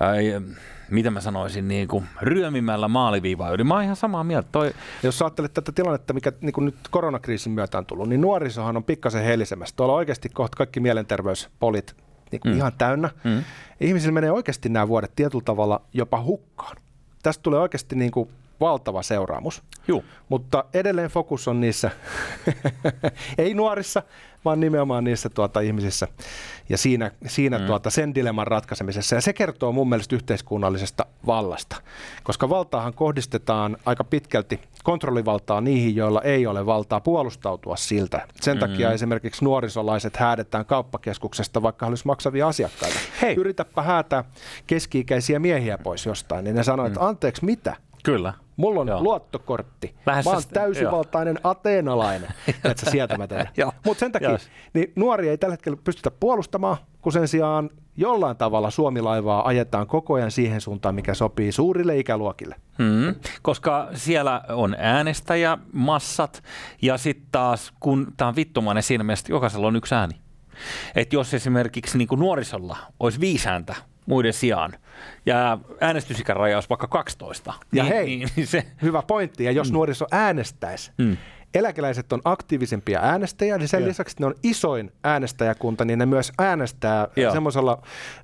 äh, 0.02 0.42
mitä 0.90 1.10
mä 1.10 1.20
sanoisin, 1.20 1.68
niin 1.68 1.88
kuin 1.88 2.04
ryömimällä 2.22 2.88
maaliviivaa 2.88 3.50
yli. 3.50 3.64
Mä 3.64 3.74
oon 3.74 3.82
ihan 3.82 3.96
samaa 3.96 4.24
mieltä. 4.24 4.48
Toi... 4.52 4.72
Jos 5.02 5.22
ajattelet 5.22 5.54
tätä 5.54 5.72
tilannetta, 5.72 6.12
mikä 6.12 6.32
niin 6.40 6.52
kuin 6.52 6.64
nyt 6.64 6.76
koronakriisin 6.90 7.52
myötä 7.52 7.78
on 7.78 7.86
tullut, 7.86 8.08
niin 8.08 8.20
nuorisohan 8.20 8.76
on 8.76 8.84
pikkasen 8.84 9.24
helisemässä. 9.24 9.76
Tuolla 9.76 9.92
on 9.92 9.98
oikeasti 9.98 10.28
kohta 10.28 10.56
kaikki 10.56 10.80
mielenterveyspolit 10.80 11.96
niin 12.32 12.40
kuin 12.40 12.52
mm. 12.52 12.56
ihan 12.56 12.72
täynnä. 12.78 13.10
Mm. 13.24 13.44
Ihmisillä 13.80 14.12
menee 14.12 14.30
oikeasti 14.30 14.68
nämä 14.68 14.88
vuodet 14.88 15.12
tietyllä 15.16 15.44
tavalla 15.44 15.82
jopa 15.92 16.22
hukkaan. 16.22 16.76
Tästä 17.22 17.42
tulee 17.42 17.60
oikeasti 17.60 17.96
niin 17.96 18.10
kuin 18.10 18.30
valtava 18.60 19.02
seuraamus. 19.02 19.62
Juh. 19.88 20.04
Mutta 20.28 20.64
edelleen 20.74 21.10
fokus 21.10 21.48
on 21.48 21.60
niissä, 21.60 21.90
ei 23.38 23.54
nuorissa, 23.54 24.02
vaan 24.44 24.60
nimenomaan 24.60 25.04
niissä 25.04 25.28
tuota, 25.28 25.60
ihmisissä 25.60 26.08
ja 26.68 26.78
siinä, 26.78 27.10
siinä 27.26 27.58
mm. 27.58 27.66
tuota, 27.66 27.90
sen 27.90 28.14
dilemman 28.14 28.46
ratkaisemisessa. 28.46 29.14
Ja 29.14 29.20
se 29.20 29.32
kertoo 29.32 29.72
mun 29.72 29.88
mielestä 29.88 30.16
yhteiskunnallisesta 30.16 31.06
vallasta, 31.26 31.76
koska 32.22 32.48
valtaahan 32.48 32.94
kohdistetaan 32.94 33.76
aika 33.86 34.04
pitkälti 34.04 34.60
kontrollivaltaa 34.84 35.60
niihin, 35.60 35.96
joilla 35.96 36.22
ei 36.22 36.46
ole 36.46 36.66
valtaa 36.66 37.00
puolustautua 37.00 37.76
siltä. 37.76 38.28
Sen 38.40 38.56
mm. 38.56 38.60
takia 38.60 38.92
esimerkiksi 38.92 39.44
nuorisolaiset 39.44 40.16
häädetään 40.16 40.66
kauppakeskuksesta, 40.66 41.62
vaikka 41.62 41.86
olisi 41.86 42.06
maksavia 42.06 42.48
asiakkaita. 42.48 42.98
Hei. 43.22 43.34
Yritäpä 43.34 43.82
häätää 43.82 44.24
keski-ikäisiä 44.66 45.38
miehiä 45.38 45.78
pois 45.78 46.06
jostain, 46.06 46.44
niin 46.44 46.56
ne 46.56 46.62
sanoo, 46.62 46.86
että 46.86 47.00
mm. 47.00 47.06
anteeksi 47.06 47.44
mitä? 47.44 47.76
Kyllä. 48.04 48.32
Mulla 48.56 48.80
on 48.80 48.88
Joo. 48.88 49.02
luottokortti. 49.02 49.94
Lähes 50.06 50.24
mä 50.24 50.30
oon 50.32 50.42
täysivaltainen 50.52 51.38
jo. 51.44 51.50
ateenalainen. 51.50 52.28
että 52.64 52.90
mä 53.18 53.26
Mutta 53.84 54.00
sen 54.00 54.12
takia 54.12 54.38
niin 54.74 54.92
nuoria 54.96 55.30
ei 55.30 55.38
tällä 55.38 55.52
hetkellä 55.52 55.78
pystytä 55.84 56.10
puolustamaan, 56.10 56.76
kun 57.02 57.12
sen 57.12 57.28
sijaan 57.28 57.70
jollain 57.96 58.36
tavalla 58.36 58.70
Suomi-laivaa 58.70 59.46
ajetaan 59.46 59.86
koko 59.86 60.14
ajan 60.14 60.30
siihen 60.30 60.60
suuntaan, 60.60 60.94
mikä 60.94 61.14
sopii 61.14 61.52
suurille 61.52 61.98
ikäluokille. 61.98 62.56
Hmm, 62.78 63.14
koska 63.42 63.88
siellä 63.94 64.42
on 64.48 64.76
äänestäjämassat 64.78 66.42
ja 66.82 66.98
sitten 66.98 67.28
taas, 67.32 67.72
kun 67.80 68.12
tämä 68.16 68.28
on 68.28 68.36
vittumainen 68.36 68.82
siinä 68.82 69.04
mielessä, 69.04 69.32
jokaisella 69.32 69.66
on 69.66 69.76
yksi 69.76 69.94
ääni. 69.94 70.14
Että 70.94 71.16
jos 71.16 71.34
esimerkiksi 71.34 71.98
niin 71.98 72.08
kuin 72.08 72.18
nuorisolla 72.18 72.76
olisi 73.00 73.20
viisi 73.20 73.48
ääntä 73.48 73.74
muiden 74.06 74.32
sijaan, 74.32 74.72
ja 75.26 75.58
äänestysikäraja 75.80 76.56
olisi 76.56 76.68
vaikka 76.68 76.86
12. 76.86 77.54
Ja 77.72 77.82
niin, 77.82 77.94
hei, 77.94 78.06
niin, 78.06 78.28
niin 78.36 78.46
se... 78.46 78.66
hyvä 78.82 79.02
pointti. 79.02 79.44
Ja 79.44 79.52
jos 79.52 79.70
mm. 79.70 79.74
nuoriso 79.74 80.06
äänestäisi, 80.12 80.92
mm. 80.98 81.16
eläkeläiset 81.54 82.12
on 82.12 82.20
aktiivisempia 82.24 83.00
äänestäjiä, 83.02 83.58
niin 83.58 83.68
sen 83.68 83.82
ja. 83.82 83.88
lisäksi 83.88 84.16
ne 84.20 84.26
on 84.26 84.34
isoin 84.42 84.92
äänestäjäkunta, 85.04 85.84
niin 85.84 85.98
ne 85.98 86.06
myös 86.06 86.32
äänestää 86.38 87.08
semmoisella 87.32 87.82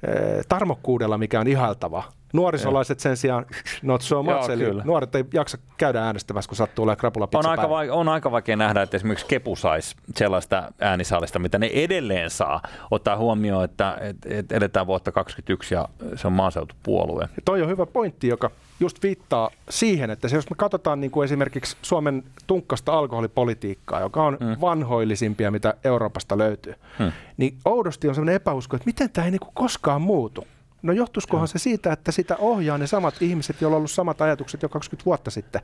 eh, 0.09 0.47
tarmokkuudella, 0.49 1.19
mikä 1.19 1.41
on 1.41 1.49
ihailtava 1.49 2.05
Nuorisolaiset 2.33 3.01
sen 3.01 3.17
sijaan 3.17 3.47
not 3.83 4.03
so 4.03 4.23
much, 4.23 4.35
Joo, 4.35 4.53
eli 4.53 4.65
kyllä. 4.65 4.83
nuoret 4.85 5.15
ei 5.15 5.25
jaksa 5.35 5.59
käydä 5.77 6.05
äänestämässä, 6.05 6.49
kun 6.49 6.57
sattuu 6.57 6.83
olemaan 6.83 6.97
krapula 6.97 7.29
on 7.35 7.47
aika, 7.47 7.69
vai, 7.69 7.91
on 7.91 8.09
aika 8.09 8.31
vaikea 8.31 8.57
nähdä, 8.57 8.83
että 8.83 8.97
esimerkiksi 8.97 9.27
Kepu 9.27 9.57
saisi 9.57 9.97
sellaista 10.17 10.73
äänisaalista, 10.81 11.39
mitä 11.39 11.59
ne 11.59 11.71
edelleen 11.73 12.31
saa, 12.31 12.63
ottaa 12.91 13.17
huomioon, 13.17 13.65
että 13.65 13.99
et, 14.01 14.17
et 14.25 14.53
edetään 14.53 14.87
vuotta 14.87 15.13
2021 15.13 15.75
ja 15.75 15.89
se 16.17 16.27
on 16.27 16.33
maaseutupuolue. 16.33 17.23
Ja 17.23 17.43
toi 17.45 17.63
on 17.63 17.69
hyvä 17.69 17.87
pointti, 17.87 18.29
joka 18.29 18.51
just 18.81 19.03
viittaa 19.03 19.51
siihen, 19.71 20.11
että 20.11 20.29
se, 20.29 20.37
jos 20.37 20.51
me 20.51 20.57
katsotaan 20.57 21.01
niin 21.01 21.11
kuin 21.11 21.25
esimerkiksi 21.25 21.77
Suomen 21.83 22.25
tunkkasta 22.47 22.93
alkoholipolitiikkaa, 22.93 24.01
joka 24.01 24.25
on 24.25 24.39
hmm. 24.41 24.57
vanhoillisimpia, 24.61 25.51
mitä 25.51 25.75
Euroopasta 25.85 26.39
löytyy, 26.39 26.75
hmm. 26.99 27.13
niin 27.37 27.57
oudosti 27.65 28.09
on 28.09 28.15
sellainen 28.15 28.35
epäusko, 28.35 28.77
että 28.77 28.87
miten 28.87 29.11
tämä 29.11 29.25
ei 29.25 29.31
niin 29.31 29.41
kuin 29.41 29.55
koskaan 29.55 30.03
muutu. 30.03 30.47
No 30.83 30.93
johtuisikohan 30.93 31.49
se 31.49 31.59
siitä, 31.59 31.93
että 31.93 32.13
sitä 32.13 32.37
ohjaa 32.37 32.79
ne 32.79 32.87
samat 32.87 33.23
ihmiset, 33.23 33.61
joilla 33.61 33.77
on 33.77 33.79
ollut 33.79 33.91
samat 33.91 34.21
ajatukset 34.21 34.63
jo 34.63 34.69
20 34.69 35.05
vuotta 35.05 35.31
sitten. 35.31 35.63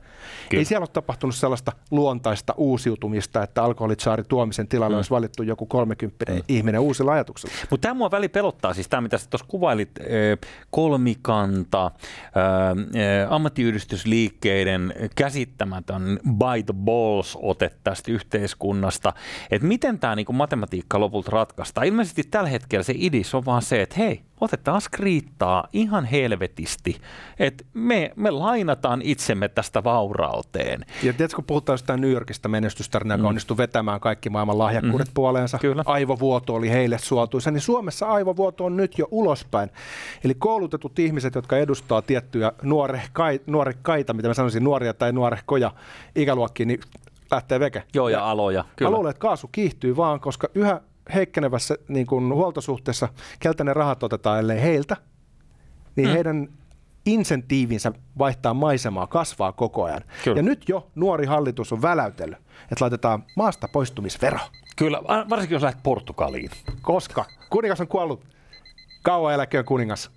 Kyllä. 0.49 0.61
Ei 0.61 0.65
siellä 0.65 0.83
ole 0.83 0.89
tapahtunut 0.93 1.35
sellaista 1.35 1.73
luontaista 1.91 2.55
uusiutumista, 2.57 3.43
että 3.43 3.63
alkoholitsaari 3.63 4.25
tuomisen 4.29 4.69
tilalle 4.69 4.95
mm. 4.95 4.99
olisi 4.99 5.11
valittu 5.11 5.43
joku 5.43 5.67
30 5.67 6.33
mm. 6.33 6.41
ihminen 6.49 6.81
uusilla 6.81 7.13
ajatuksilla. 7.13 7.55
Mutta 7.71 7.89
tämä 7.89 7.95
mua 7.95 8.11
väli 8.11 8.29
pelottaa, 8.29 8.75
siis 8.75 8.89
tämä 8.89 9.01
mitä 9.01 9.19
tuossa 9.31 9.47
kuvailit, 9.49 9.91
kolmikanta, 10.71 11.91
ammattiyhdistysliikkeiden 13.29 14.95
käsittämätön 15.15 16.21
by 16.25 16.63
the 16.67 16.75
balls 16.85 17.39
ote 17.43 17.71
tästä 17.85 18.13
yhteiskunnasta, 18.13 19.13
että 19.51 19.69
miten 19.69 19.99
tämä 19.99 20.17
niinku 20.17 20.33
matematiikka 20.33 21.01
lopulta 21.01 21.31
ratkaistaan. 21.31 21.87
Ilmeisesti 21.87 22.23
tällä 22.23 22.49
hetkellä 22.49 22.83
se 22.83 22.95
idis 22.97 23.35
on 23.35 23.45
vaan 23.45 23.63
se, 23.63 23.83
että 23.83 23.97
hei, 23.99 24.23
otetaan 24.41 24.81
skriittaa 24.81 25.65
ihan 25.73 26.05
helvetisti, 26.05 27.01
että 27.39 27.65
me, 27.75 28.13
me 28.17 28.31
lainataan 28.31 29.03
itsemme 29.03 29.49
tästä 29.49 29.85
vaurauteen. 29.85 30.85
Ja 31.03 31.13
tiedätkö, 31.13 31.37
kun 31.37 31.45
puhutaan 31.45 31.75
jostain 31.75 32.01
New 32.01 32.11
Yorkista 32.11 32.49
menestystarinaa, 32.49 33.15
joka 33.15 33.23
mm. 33.23 33.29
onnistui 33.29 33.57
vetämään 33.57 34.01
kaikki 34.01 34.31
maailman 34.31 34.59
lahjakkuudet 34.59 35.07
mm-hmm. 35.07 35.15
puoleensa, 35.15 35.59
Kyllä. 35.59 35.83
aivovuoto 35.87 36.55
oli 36.55 36.71
heille 36.71 36.99
suotuisa, 36.99 37.51
niin 37.51 37.61
Suomessa 37.61 38.07
aivovuoto 38.07 38.65
on 38.65 38.77
nyt 38.77 38.99
jo 38.99 39.09
ulospäin. 39.11 39.71
Eli 40.25 40.35
koulutetut 40.35 40.99
ihmiset, 40.99 41.35
jotka 41.35 41.59
edustaa 41.59 42.03
tiettyjä 42.03 42.53
nuorehkai, 42.63 43.41
nuorekkaita, 43.47 44.15
mitä 44.15 44.29
mä 44.29 44.35
sanoisin, 44.35 44.65
nuoria 44.65 44.95
tai 44.95 45.13
nuorehkoja 45.13 45.71
ikäluokkiin, 46.17 46.69
niin 46.69 46.81
lähtee 47.31 47.61
veke. 47.61 47.83
Joo, 47.95 48.09
ja 48.09 48.31
aloja. 48.31 48.65
Kyllä. 48.77 48.91
Mä 48.91 48.97
luulen, 48.97 49.11
että 49.11 49.21
kaasu 49.21 49.49
kiihtyy 49.53 49.97
vaan, 49.97 50.21
koska 50.21 50.49
yhä 50.55 50.81
heikkenevässä 51.15 51.75
niin 51.89 52.07
kuin 52.07 52.35
huoltosuhteessa, 52.35 53.09
keltä 53.41 53.65
ne 53.65 53.73
rahat 53.75 54.03
otetaan, 54.03 54.39
ellei 54.39 54.63
heiltä, 54.63 54.97
niin 55.97 56.09
mm. 56.09 56.13
heidän 56.13 56.49
insentiivinsä 57.07 57.93
vaihtaa 58.19 58.55
maisemaa 58.55 59.07
kasvaa 59.07 59.53
koko 59.53 59.85
ajan. 59.85 60.03
Kyllä. 60.25 60.39
Ja 60.39 60.43
nyt 60.43 60.69
jo 60.69 60.91
nuori 60.95 61.27
hallitus 61.27 61.73
on 61.73 61.83
väläytellyt, 61.83 62.39
että 62.63 62.85
laitetaan 62.85 63.25
maasta 63.37 63.69
poistumisvero. 63.69 64.39
Kyllä, 64.77 65.03
varsinkin 65.31 65.55
jos 65.55 65.63
lähdet 65.63 65.83
Portugaliin. 65.83 66.51
Koska 66.83 67.25
kuningas 67.51 67.81
on 67.81 67.89
kuollut. 67.89 68.25
Kauan 69.03 69.35
eläköön 69.35 69.65
kuningas. 69.65 70.11